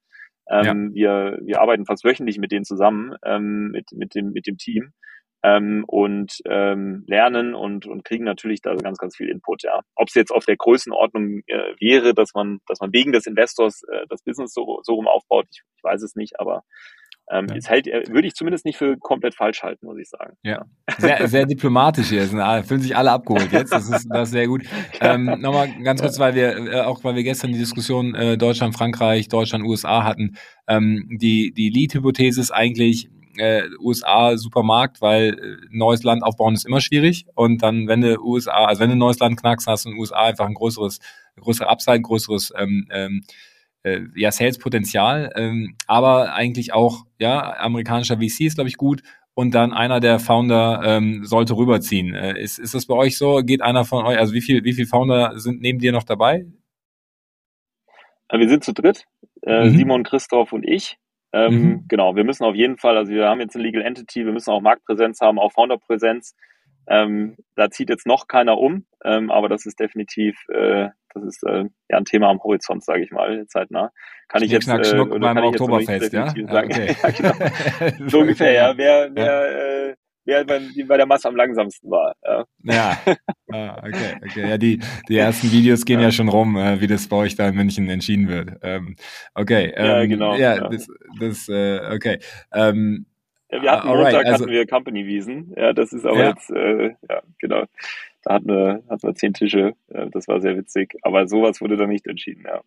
[0.49, 1.30] Ähm, ja.
[1.32, 4.93] wir, wir arbeiten fast wöchentlich mit denen zusammen, ähm, mit, mit, dem, mit dem Team
[5.43, 9.62] ähm, und ähm, lernen und, und kriegen natürlich da ganz, ganz viel Input.
[9.62, 9.80] Ja.
[9.95, 13.82] Ob es jetzt auf der Größenordnung äh, wäre, dass man, dass man wegen des Investors
[13.91, 16.62] äh, das Business so, so rum aufbaut, ich, ich weiß es nicht, aber
[17.31, 17.55] ähm, ja.
[17.55, 20.37] Ist halt, äh, würde ich zumindest nicht für komplett falsch halten, muss ich sagen.
[20.43, 20.64] Ja,
[20.99, 22.26] sehr, sehr diplomatisch hier.
[22.26, 23.72] Sind, fühlen sich alle abgeholt jetzt.
[23.72, 24.62] Das ist, das ist sehr gut.
[25.03, 28.76] Ähm, Nochmal ganz kurz, weil wir, äh, auch weil wir gestern die Diskussion äh, Deutschland,
[28.76, 30.37] Frankreich, Deutschland, USA hatten.
[30.68, 33.09] Ähm, die die Lead-Hypothese ist eigentlich,
[33.39, 38.20] äh, USA Supermarkt, weil äh, neues Land aufbauen ist immer schwierig und dann wenn du
[38.20, 40.55] USA, also wenn du ein neues Land knackst, hast du in den USA einfach ein
[40.55, 40.99] größeres,
[41.41, 43.22] größere Upside, größeres ähm, ähm,
[43.83, 49.03] äh, ja, Sales-Potenzial, ähm, aber eigentlich auch, ja, amerikanischer VC ist, glaube ich, gut.
[49.35, 52.14] Und dann einer der Founder ähm, sollte rüberziehen.
[52.14, 53.43] Äh, ist, ist das bei euch so?
[53.43, 56.47] Geht einer von euch, also wie viel, wie viel Founder sind neben dir noch dabei?
[58.28, 59.05] Äh, wir sind zu dritt,
[59.43, 59.76] äh, mhm.
[59.76, 60.99] Simon, Christoph und ich.
[61.33, 61.85] Ähm, mhm.
[61.89, 64.51] Genau, wir müssen auf jeden Fall, also wir haben jetzt eine Legal Entity, wir müssen
[64.51, 66.35] auch Marktpräsenz haben, auch Founderpräsenz.
[66.91, 68.84] Ähm, da zieht jetzt noch keiner um.
[69.05, 73.05] ähm, aber das ist definitiv, äh, das ist äh, ja ein Thema am Horizont, sage
[73.05, 73.93] ich mal, zeitnah.
[74.28, 76.26] Kann ich jetzt Schnack, äh, Schnuck beim Oktoberfest, ja?
[76.26, 76.49] Sagen.
[76.49, 76.97] Ja, okay.
[77.03, 78.09] ja, genau.
[78.11, 78.76] So ungefähr, ja.
[78.76, 79.91] Wer, wer, ja.
[79.91, 82.14] Äh, wer bei, bei der Masse am langsamsten war.
[82.24, 82.99] Ja, ja.
[83.53, 84.49] Ah, okay, okay.
[84.49, 84.78] Ja, die,
[85.09, 87.57] die ersten Videos gehen ja, ja schon rum, äh, wie das bei euch da in
[87.57, 88.53] München entschieden wird.
[88.62, 88.95] Ähm,
[89.34, 89.72] okay.
[89.74, 90.34] Ähm, ja, genau.
[90.36, 90.68] Ja, ja.
[90.68, 90.86] das,
[91.18, 92.20] das äh, okay.
[92.53, 93.07] Ähm,
[93.53, 95.55] ja, wir hatten uh, Montag also, hatten wir Company-Wiesen.
[95.57, 96.29] Ja, das ist aber ja.
[96.31, 97.65] jetzt, äh, ja, genau.
[98.23, 99.75] Da hatten wir, hatten wir zehn Tische.
[99.89, 100.97] Äh, das war sehr witzig.
[101.03, 102.61] Aber sowas wurde da nicht entschieden, ja.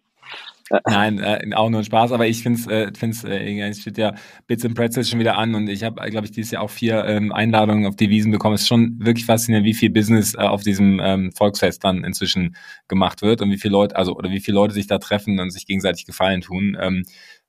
[0.88, 3.98] Nein, äh, auch nur ein Spaß, aber ich finde es, äh, find's, äh, es steht
[3.98, 4.16] ja
[4.48, 7.06] Bits and Pretzels schon wieder an und ich habe, glaube ich, dieses Jahr auch vier
[7.06, 8.56] ähm, Einladungen auf die Wiesen bekommen.
[8.56, 12.56] Es ist schon wirklich faszinierend, wie viel Business äh, auf diesem ähm, Volksfest dann inzwischen
[12.88, 15.52] gemacht wird und wie viele Leute, also oder wie viele Leute sich da treffen und
[15.52, 16.78] sich gegenseitig Gefallen tun.
[16.80, 17.04] Ähm,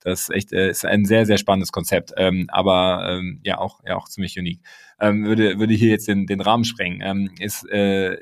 [0.05, 3.81] das ist echt äh, ist ein sehr, sehr spannendes Konzept, ähm, aber ähm, ja auch
[3.85, 4.61] ja auch ziemlich unique.
[5.01, 7.01] Ähm, würde würde hier jetzt den, den Rahmen sprengen.
[7.03, 8.17] Ähm, ist äh,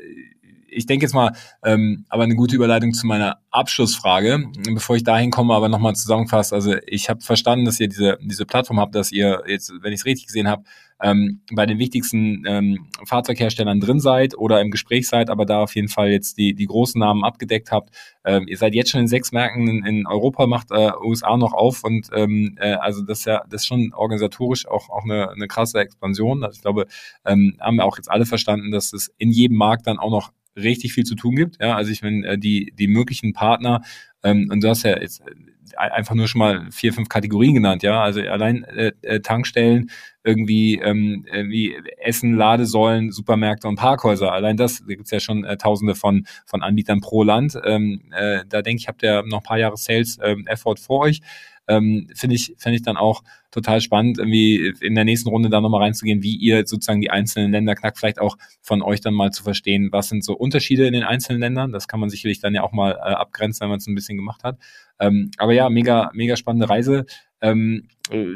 [0.72, 1.32] ich denke jetzt mal,
[1.64, 4.44] ähm, aber eine gute Überleitung zu meiner Abschlussfrage.
[4.74, 6.52] Bevor ich dahin komme, aber nochmal zusammenfasst.
[6.52, 10.00] Also ich habe verstanden, dass ihr diese, diese Plattform habt, dass ihr jetzt, wenn ich
[10.00, 10.64] es richtig gesehen habe,
[11.02, 15.74] ähm, bei den wichtigsten ähm, Fahrzeugherstellern drin seid oder im Gespräch seid, aber da auf
[15.74, 17.90] jeden Fall jetzt die, die großen Namen abgedeckt habt.
[18.24, 21.52] Ähm, ihr seid jetzt schon in sechs Märkten in, in Europa, macht äh, USA noch
[21.52, 25.30] auf und ähm, äh, also das ist ja das ist schon organisatorisch auch, auch eine,
[25.30, 26.44] eine krasse Expansion.
[26.44, 26.86] Also ich glaube,
[27.26, 30.30] ähm, haben wir auch jetzt alle verstanden, dass es in jedem Markt dann auch noch
[30.56, 31.56] richtig viel zu tun gibt.
[31.60, 33.82] Ja, also ich meine, äh, die, die möglichen Partner,
[34.22, 35.34] ähm, und du hast ja jetzt äh,
[35.76, 38.02] einfach nur schon mal vier, fünf Kategorien genannt, ja.
[38.02, 39.90] Also allein äh, äh Tankstellen,
[40.24, 44.32] irgendwie ähm, wie Essen, Ladesäulen, Supermärkte und Parkhäuser.
[44.32, 47.58] Allein das, da gibt's ja schon äh, tausende von, von Anbietern pro Land.
[47.64, 51.20] Ähm, äh, da denke ich, habt ihr noch ein paar Jahre Sales-Effort ähm, vor euch
[51.68, 55.60] ähm, finde ich, finde ich dann auch total spannend, irgendwie in der nächsten Runde da
[55.60, 59.30] nochmal reinzugehen, wie ihr sozusagen die einzelnen Länder knackt, vielleicht auch von euch dann mal
[59.30, 61.72] zu verstehen, was sind so Unterschiede in den einzelnen Ländern.
[61.72, 64.16] Das kann man sicherlich dann ja auch mal äh, abgrenzen, wenn man es ein bisschen
[64.16, 64.58] gemacht hat.
[64.98, 67.06] Ähm, aber ja, mega, mega spannende Reise.
[67.40, 68.26] Ähm, äh,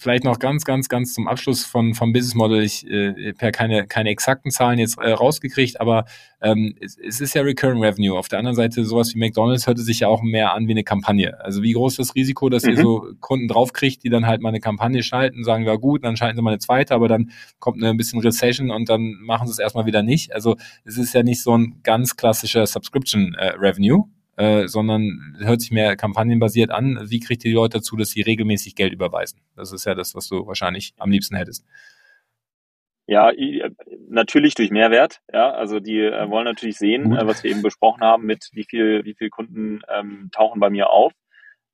[0.00, 2.62] vielleicht noch ganz, ganz, ganz zum Abschluss von, vom Business Model.
[2.62, 6.06] Ich äh, habe keine, keine exakten Zahlen jetzt äh, rausgekriegt, aber
[6.40, 8.18] ähm, es, es ist ja Recurring Revenue.
[8.18, 10.84] Auf der anderen Seite, sowas wie McDonalds hörte sich ja auch mehr an wie eine
[10.84, 11.38] Kampagne.
[11.44, 12.70] Also wie groß ist das Risiko, dass mhm.
[12.70, 16.16] ihr so Kunden draufkriegt, die dann halt mal eine Kampagne schalten, sagen, ja gut, dann
[16.16, 19.52] schalten sie mal eine zweite, aber dann kommt eine bisschen Recession und dann machen sie
[19.52, 20.34] es erstmal wieder nicht.
[20.34, 24.08] Also es ist ja nicht so ein ganz klassischer Subscription äh, Revenue,
[24.40, 26.98] äh, sondern hört sich mehr kampagnenbasiert an.
[27.10, 29.42] Wie kriegt ihr die Leute dazu, dass sie regelmäßig Geld überweisen?
[29.54, 31.66] Das ist ja das, was du wahrscheinlich am liebsten hättest.
[33.06, 33.32] Ja,
[34.08, 35.20] natürlich durch Mehrwert.
[35.30, 38.64] Ja, also die äh, wollen natürlich sehen, äh, was wir eben besprochen haben, mit wie
[38.64, 41.12] viel, wie viel Kunden ähm, tauchen bei mir auf.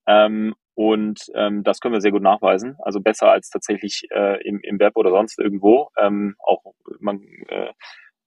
[0.08, 2.76] Ähm, und ähm, das können wir sehr gut nachweisen.
[2.80, 5.90] Also besser als tatsächlich äh, im, im Web oder sonst irgendwo.
[5.98, 6.62] Ähm, auch
[6.98, 7.70] man äh,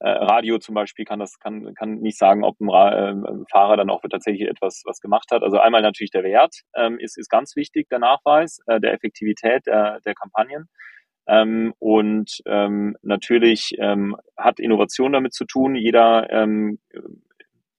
[0.08, 3.16] Radio zum Beispiel kann das kann kann nicht sagen, ob ein, Ra äh,
[3.52, 5.43] Fahrer dann auch tatsächlich etwas was gemacht hat.
[5.43, 9.66] Also einmal natürlich der Wert ähm, ist ist ganz wichtig, der Nachweis äh, der Effektivität
[9.68, 10.70] der, der Kampagnen.
[11.28, 15.76] Ähm, und ähm, natürlich ähm, hat Innovation damit zu tun.
[15.76, 16.80] Jeder ähm,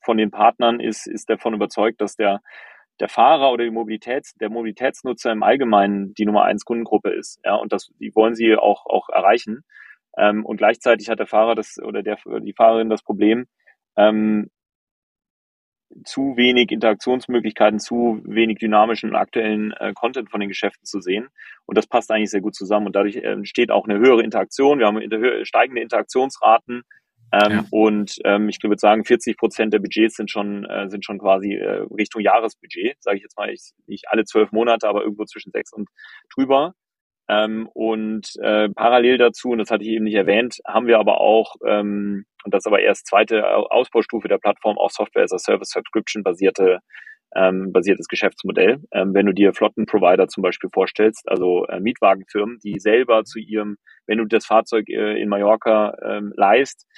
[0.04, 2.40] von den Partnern ist ist davon überzeugt, dass der
[3.00, 7.40] der Fahrer oder die Mobilitäts, der Mobilitätsnutzer im Allgemeinen die Nummer eins Kundengruppe ist.
[7.44, 9.64] Ja, und das, die wollen sie auch, auch erreichen.
[10.16, 13.46] Ähm, und gleichzeitig hat der Fahrer das oder der, die Fahrerin das Problem,
[13.96, 14.50] ähm,
[16.04, 21.28] zu wenig Interaktionsmöglichkeiten, zu wenig dynamischen und aktuellen äh, Content von den Geschäften zu sehen.
[21.66, 22.86] Und das passt eigentlich sehr gut zusammen.
[22.86, 24.78] Und dadurch entsteht auch eine höhere Interaktion.
[24.78, 26.82] Wir haben inter steigende Interaktionsraten.
[27.32, 27.64] Ähm, ja.
[27.70, 31.54] Und ähm, ich würde sagen, 40 Prozent der Budgets sind schon, äh, sind schon quasi
[31.54, 35.52] äh, Richtung Jahresbudget, sage ich jetzt mal, ich, nicht alle zwölf Monate, aber irgendwo zwischen
[35.52, 35.88] sechs und
[36.34, 36.74] drüber.
[37.30, 41.20] Ähm, und äh, parallel dazu, und das hatte ich eben nicht erwähnt, haben wir aber
[41.20, 45.38] auch, ähm, und das ist aber erst zweite Ausbaustufe der Plattform, auch Software as a
[45.38, 46.80] Service Subscription basierte
[47.36, 48.80] ähm, basiertes Geschäftsmodell.
[48.92, 53.76] Ähm, wenn du dir Flottenprovider zum Beispiel vorstellst, also äh, Mietwagenfirmen, die selber zu ihrem,
[54.08, 56.88] wenn du das Fahrzeug äh, in Mallorca ähm, leist,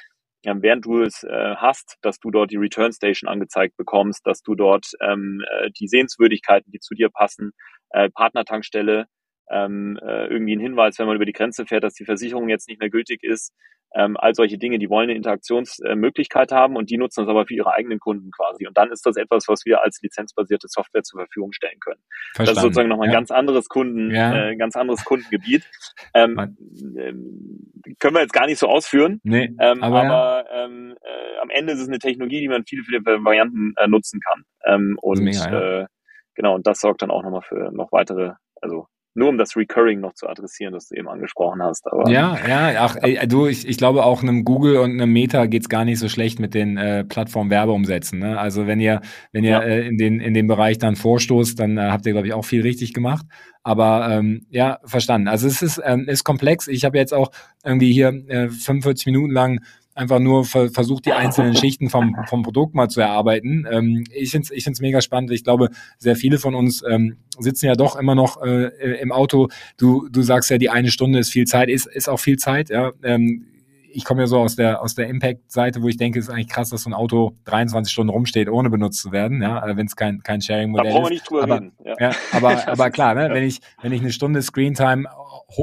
[0.45, 4.41] äh, während du es äh, hast, dass du dort die Return Station angezeigt bekommst, dass
[4.41, 7.53] du dort ähm, äh, die Sehenswürdigkeiten, die zu dir passen,
[7.91, 9.07] äh, Partnertankstelle,
[9.51, 12.69] ähm, äh, irgendwie ein Hinweis, wenn man über die Grenze fährt, dass die Versicherung jetzt
[12.69, 13.53] nicht mehr gültig ist.
[13.95, 17.47] Ähm, all solche Dinge, die wollen eine Interaktionsmöglichkeit äh, haben und die nutzen das aber
[17.47, 18.67] für ihre eigenen Kunden quasi.
[18.67, 22.01] Und dann ist das etwas, was wir als lizenzbasierte Software zur Verfügung stellen können.
[22.35, 22.47] Verstanden.
[22.47, 23.19] Das ist sozusagen nochmal ein ja.
[23.19, 24.49] ganz anderes Kunden, ja.
[24.49, 25.69] äh, ganz anderes Kundengebiet.
[26.15, 26.57] Ähm,
[26.97, 29.21] ähm, können wir jetzt gar nicht so ausführen.
[29.25, 30.65] Nee, ähm, aber aber ja.
[30.65, 34.21] ähm, äh, am Ende ist es eine Technologie, die man viele, viele Varianten äh, nutzen
[34.21, 34.45] kann.
[34.65, 35.87] Ähm, und mega, äh,
[36.35, 40.01] genau, und das sorgt dann auch nochmal für noch weitere, also nur um das Recurring
[40.01, 41.87] noch zu adressieren, das du eben angesprochen hast.
[41.87, 45.47] Aber ja, ja, ach, ey, du, ich, ich glaube auch einem Google und einem Meta
[45.47, 48.19] geht's gar nicht so schlecht mit den äh, Plattform-Werbeumsätzen.
[48.19, 48.39] Ne?
[48.39, 49.01] Also wenn ihr,
[49.33, 49.61] wenn ihr ja.
[49.63, 52.45] äh, in, den, in dem Bereich dann vorstoßt, dann äh, habt ihr, glaube ich, auch
[52.45, 53.27] viel richtig gemacht.
[53.63, 55.29] Aber ähm, ja, verstanden.
[55.29, 56.67] Also es ist, ähm, ist komplex.
[56.67, 57.31] Ich habe jetzt auch
[57.65, 59.61] irgendwie hier äh, 45 Minuten lang
[59.95, 63.67] einfach nur ver versucht, die einzelnen Schichten vom, vom Produkt mal zu erarbeiten.
[63.71, 65.31] Ähm, ich finde es ich find's mega spannend.
[65.31, 65.69] Ich glaube,
[65.99, 69.49] sehr viele von uns ähm, sitzen ja doch immer noch äh, im Auto.
[69.77, 72.71] Du, du sagst ja, die eine Stunde ist viel Zeit, ist, ist auch viel Zeit.
[72.71, 72.93] Ja?
[73.03, 73.47] Ähm,
[73.95, 76.49] ich komme ja so aus der, aus der Impact-Seite, wo ich denke, es ist eigentlich
[76.49, 79.87] krass, dass so ein Auto 23 Stunden rumsteht, ohne benutzt zu werden, ja, äh, wenn
[79.87, 80.93] es kein, kein Sharing-Modell ist.
[80.93, 81.73] Da brauchen wir nicht drüber aber, reden.
[81.85, 81.95] Ja.
[82.01, 85.09] ja aber, aber klar, ne, wenn ich, wenn ich eine Stunde Screentime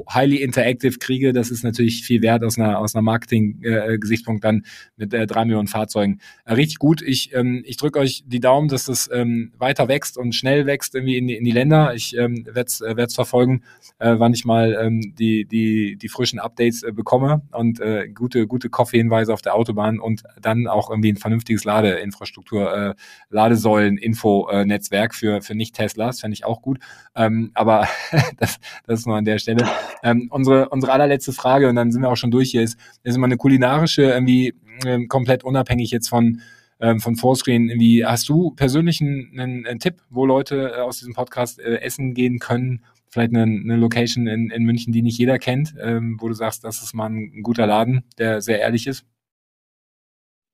[0.10, 4.66] highly interactive kriege, das ist natürlich viel wert aus einer, aus einer Marketing-Gesichtspunkt äh, dann
[4.98, 6.20] mit äh, drei Millionen Fahrzeugen.
[6.46, 7.02] Äh, richtig gut.
[7.02, 10.96] Ich, ähm, ich drücke euch die Daumen, dass das ähm, weiter wächst und schnell wächst
[10.96, 11.94] irgendwie in die, in die Länder.
[11.94, 13.64] Ich ähm, werde es äh, verfolgen,
[14.00, 18.48] äh, wann ich mal ähm, die, die, die frischen Updates äh, bekomme und äh, gute,
[18.48, 22.94] gute Koffeinweise auf der Autobahn und dann auch irgendwie ein vernünftiges Ladeinfrastruktur, äh,
[23.30, 26.80] Ladesäulen-Info-Netzwerk für, für Nicht-Teslas, fände ich auch gut.
[27.16, 27.88] Ähm, aber
[28.38, 29.59] das, das ist nur an der Stelle.
[30.04, 33.16] Ähm, unsere, unsere allerletzte Frage, und dann sind wir auch schon durch hier, ist, ist
[33.16, 34.54] immer eine kulinarische, irgendwie
[34.86, 36.42] ähm, komplett unabhängig jetzt von,
[36.80, 37.70] ähm, von Fourscreen.
[37.70, 41.82] Irgendwie, hast du persönlich einen, einen, einen Tipp, wo Leute äh, aus diesem Podcast äh,
[41.82, 42.84] essen gehen können?
[43.10, 46.64] Vielleicht eine, eine Location in, in München, die nicht jeder kennt, ähm, wo du sagst,
[46.64, 49.06] das ist mal ein, ein guter Laden, der sehr ehrlich ist?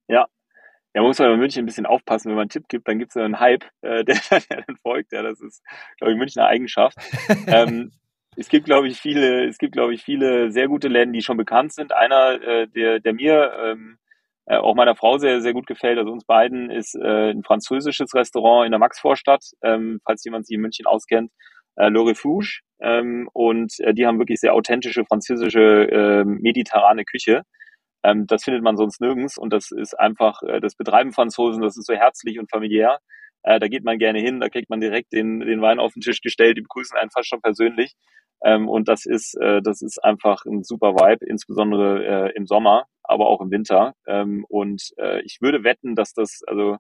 [0.07, 0.25] Ja,
[0.95, 2.99] ja, man muss man bei München ein bisschen aufpassen, wenn man einen Tipp gibt, dann
[2.99, 5.11] gibt es einen Hype, äh, der, der dann folgt.
[5.11, 5.61] Ja, das ist,
[5.97, 6.97] glaube ich, Münchner Eigenschaft.
[7.47, 7.91] ähm,
[8.37, 11.37] es gibt, glaube ich, viele, es gibt, glaube ich, viele sehr gute Läden, die schon
[11.37, 11.93] bekannt sind.
[11.93, 13.97] Einer, äh, der, der mir ähm,
[14.45, 18.13] äh, auch meiner Frau sehr, sehr gut gefällt, also uns beiden, ist äh, ein französisches
[18.13, 21.31] Restaurant in der Maxvorstadt, ähm, falls jemand sich in München auskennt,
[21.75, 22.59] äh, Le Refuge.
[22.79, 27.43] Ähm, und äh, die haben wirklich sehr authentische französische äh, mediterrane Küche.
[28.03, 31.77] Ähm, das findet man sonst nirgends und das ist einfach, äh, das betreiben Franzosen, das
[31.77, 32.99] ist so herzlich und familiär.
[33.43, 36.01] Äh, da geht man gerne hin, da kriegt man direkt den, den Wein auf den
[36.01, 37.93] Tisch gestellt, die begrüßen einen fast schon persönlich.
[38.43, 42.85] Ähm, und das ist, äh, das ist einfach ein super Vibe, insbesondere äh, im Sommer,
[43.03, 43.93] aber auch im Winter.
[44.07, 46.77] Ähm, und äh, ich würde wetten, dass das, also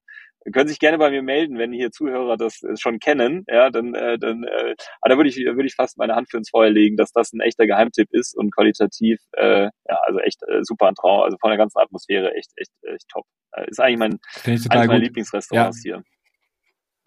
[0.53, 3.45] können sich gerne bei mir melden, wenn hier Zuhörer das äh, schon kennen.
[3.47, 6.37] Ja, dann, äh, dann äh, aber da würde ich, würde ich fast meine Hand für
[6.37, 10.43] ins Feuer legen, dass das ein echter Geheimtipp ist und qualitativ, äh, ja, also echt
[10.43, 13.25] äh, super ein Traum, also von der ganzen Atmosphäre echt, echt, echt top.
[13.53, 15.95] Äh, ist eigentlich mein, eines meiner Lieblingsrestaurants ja.
[15.95, 16.03] hier.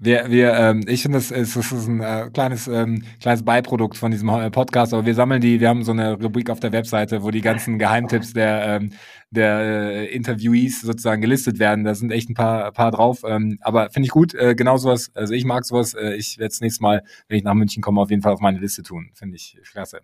[0.01, 3.97] Wir, wir, ähm, ich finde, das ist, das ist ein äh, kleines, ähm, kleines Beiprodukt
[3.97, 6.71] von diesem äh, Podcast, aber wir sammeln die, wir haben so eine Rubrik auf der
[6.71, 8.93] Webseite, wo die ganzen Geheimtipps der, ähm,
[9.31, 11.83] der äh, Interviewees sozusagen gelistet werden.
[11.83, 13.23] Da sind echt ein paar, paar drauf.
[13.27, 16.53] Ähm, aber finde ich gut, äh, genau sowas, also ich mag sowas, äh, ich werde
[16.53, 19.11] es nächstes Mal, wenn ich nach München komme, auf jeden Fall auf meine Liste tun.
[19.15, 20.03] Finde ich klasse.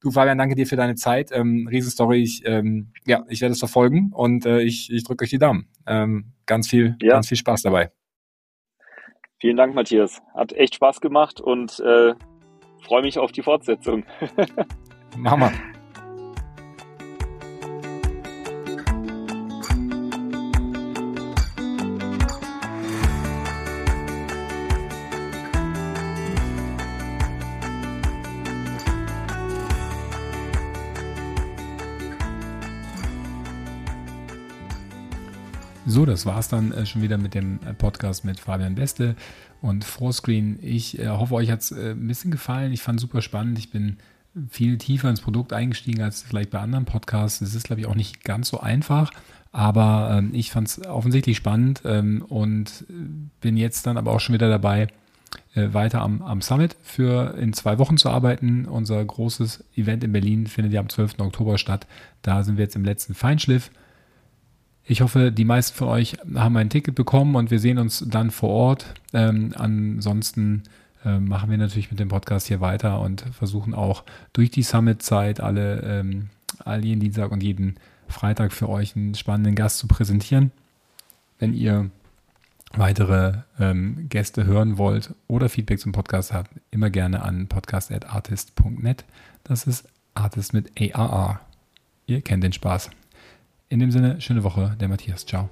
[0.00, 1.28] Du, Fabian, danke dir für deine Zeit.
[1.32, 5.30] Ähm, Riesenstory, ich, ähm, ja, ich werde es verfolgen und äh, ich, ich drücke euch
[5.30, 5.66] die Daumen.
[5.86, 7.12] Ähm, ganz viel, ja.
[7.12, 7.90] ganz viel Spaß dabei.
[9.44, 10.22] Vielen Dank, Matthias.
[10.34, 12.14] Hat echt Spaß gemacht und äh,
[12.80, 14.06] freue mich auf die Fortsetzung.
[15.18, 15.73] Machen
[35.94, 39.14] So, das war's dann äh, schon wieder mit dem äh, Podcast mit Fabian Beste
[39.62, 40.58] und Frohscreen.
[40.60, 42.72] Ich äh, hoffe, euch hat's äh, ein bisschen gefallen.
[42.72, 43.60] Ich fand super spannend.
[43.60, 43.98] Ich bin
[44.50, 47.40] viel tiefer ins Produkt eingestiegen als vielleicht bei anderen Podcasts.
[47.42, 49.12] Es ist, glaube ich, auch nicht ganz so einfach,
[49.52, 52.86] aber ähm, ich fand es offensichtlich spannend ähm, und
[53.40, 54.88] bin jetzt dann aber auch schon wieder dabei,
[55.54, 58.66] weiter am, am Summit für in zwei Wochen zu arbeiten.
[58.66, 61.20] Unser großes Event in Berlin findet ja am 12.
[61.20, 61.86] Oktober statt.
[62.22, 63.70] Da sind wir jetzt im letzten Feinschliff.
[64.86, 68.30] Ich hoffe, die meisten von euch haben ein Ticket bekommen und wir sehen uns dann
[68.30, 68.94] vor Ort.
[69.14, 70.64] Ähm, ansonsten
[71.04, 74.04] äh, machen wir natürlich mit dem Podcast hier weiter und versuchen auch
[74.34, 76.28] durch die Summit-Zeit alle, ähm,
[76.58, 77.76] all jeden Dienstag und jeden
[78.08, 80.52] Freitag für euch einen spannenden Gast zu präsentieren.
[81.38, 81.90] Wenn ihr
[82.74, 89.04] weitere ähm, Gäste hören wollt oder Feedback zum Podcast habt, immer gerne an podcast.artist.net.
[89.44, 91.40] Das ist Artist mit AAR.
[92.06, 92.90] Ihr kennt den Spaß.
[93.68, 95.24] In dem Sinne, schöne Woche, der Matthias.
[95.26, 95.48] Ciao.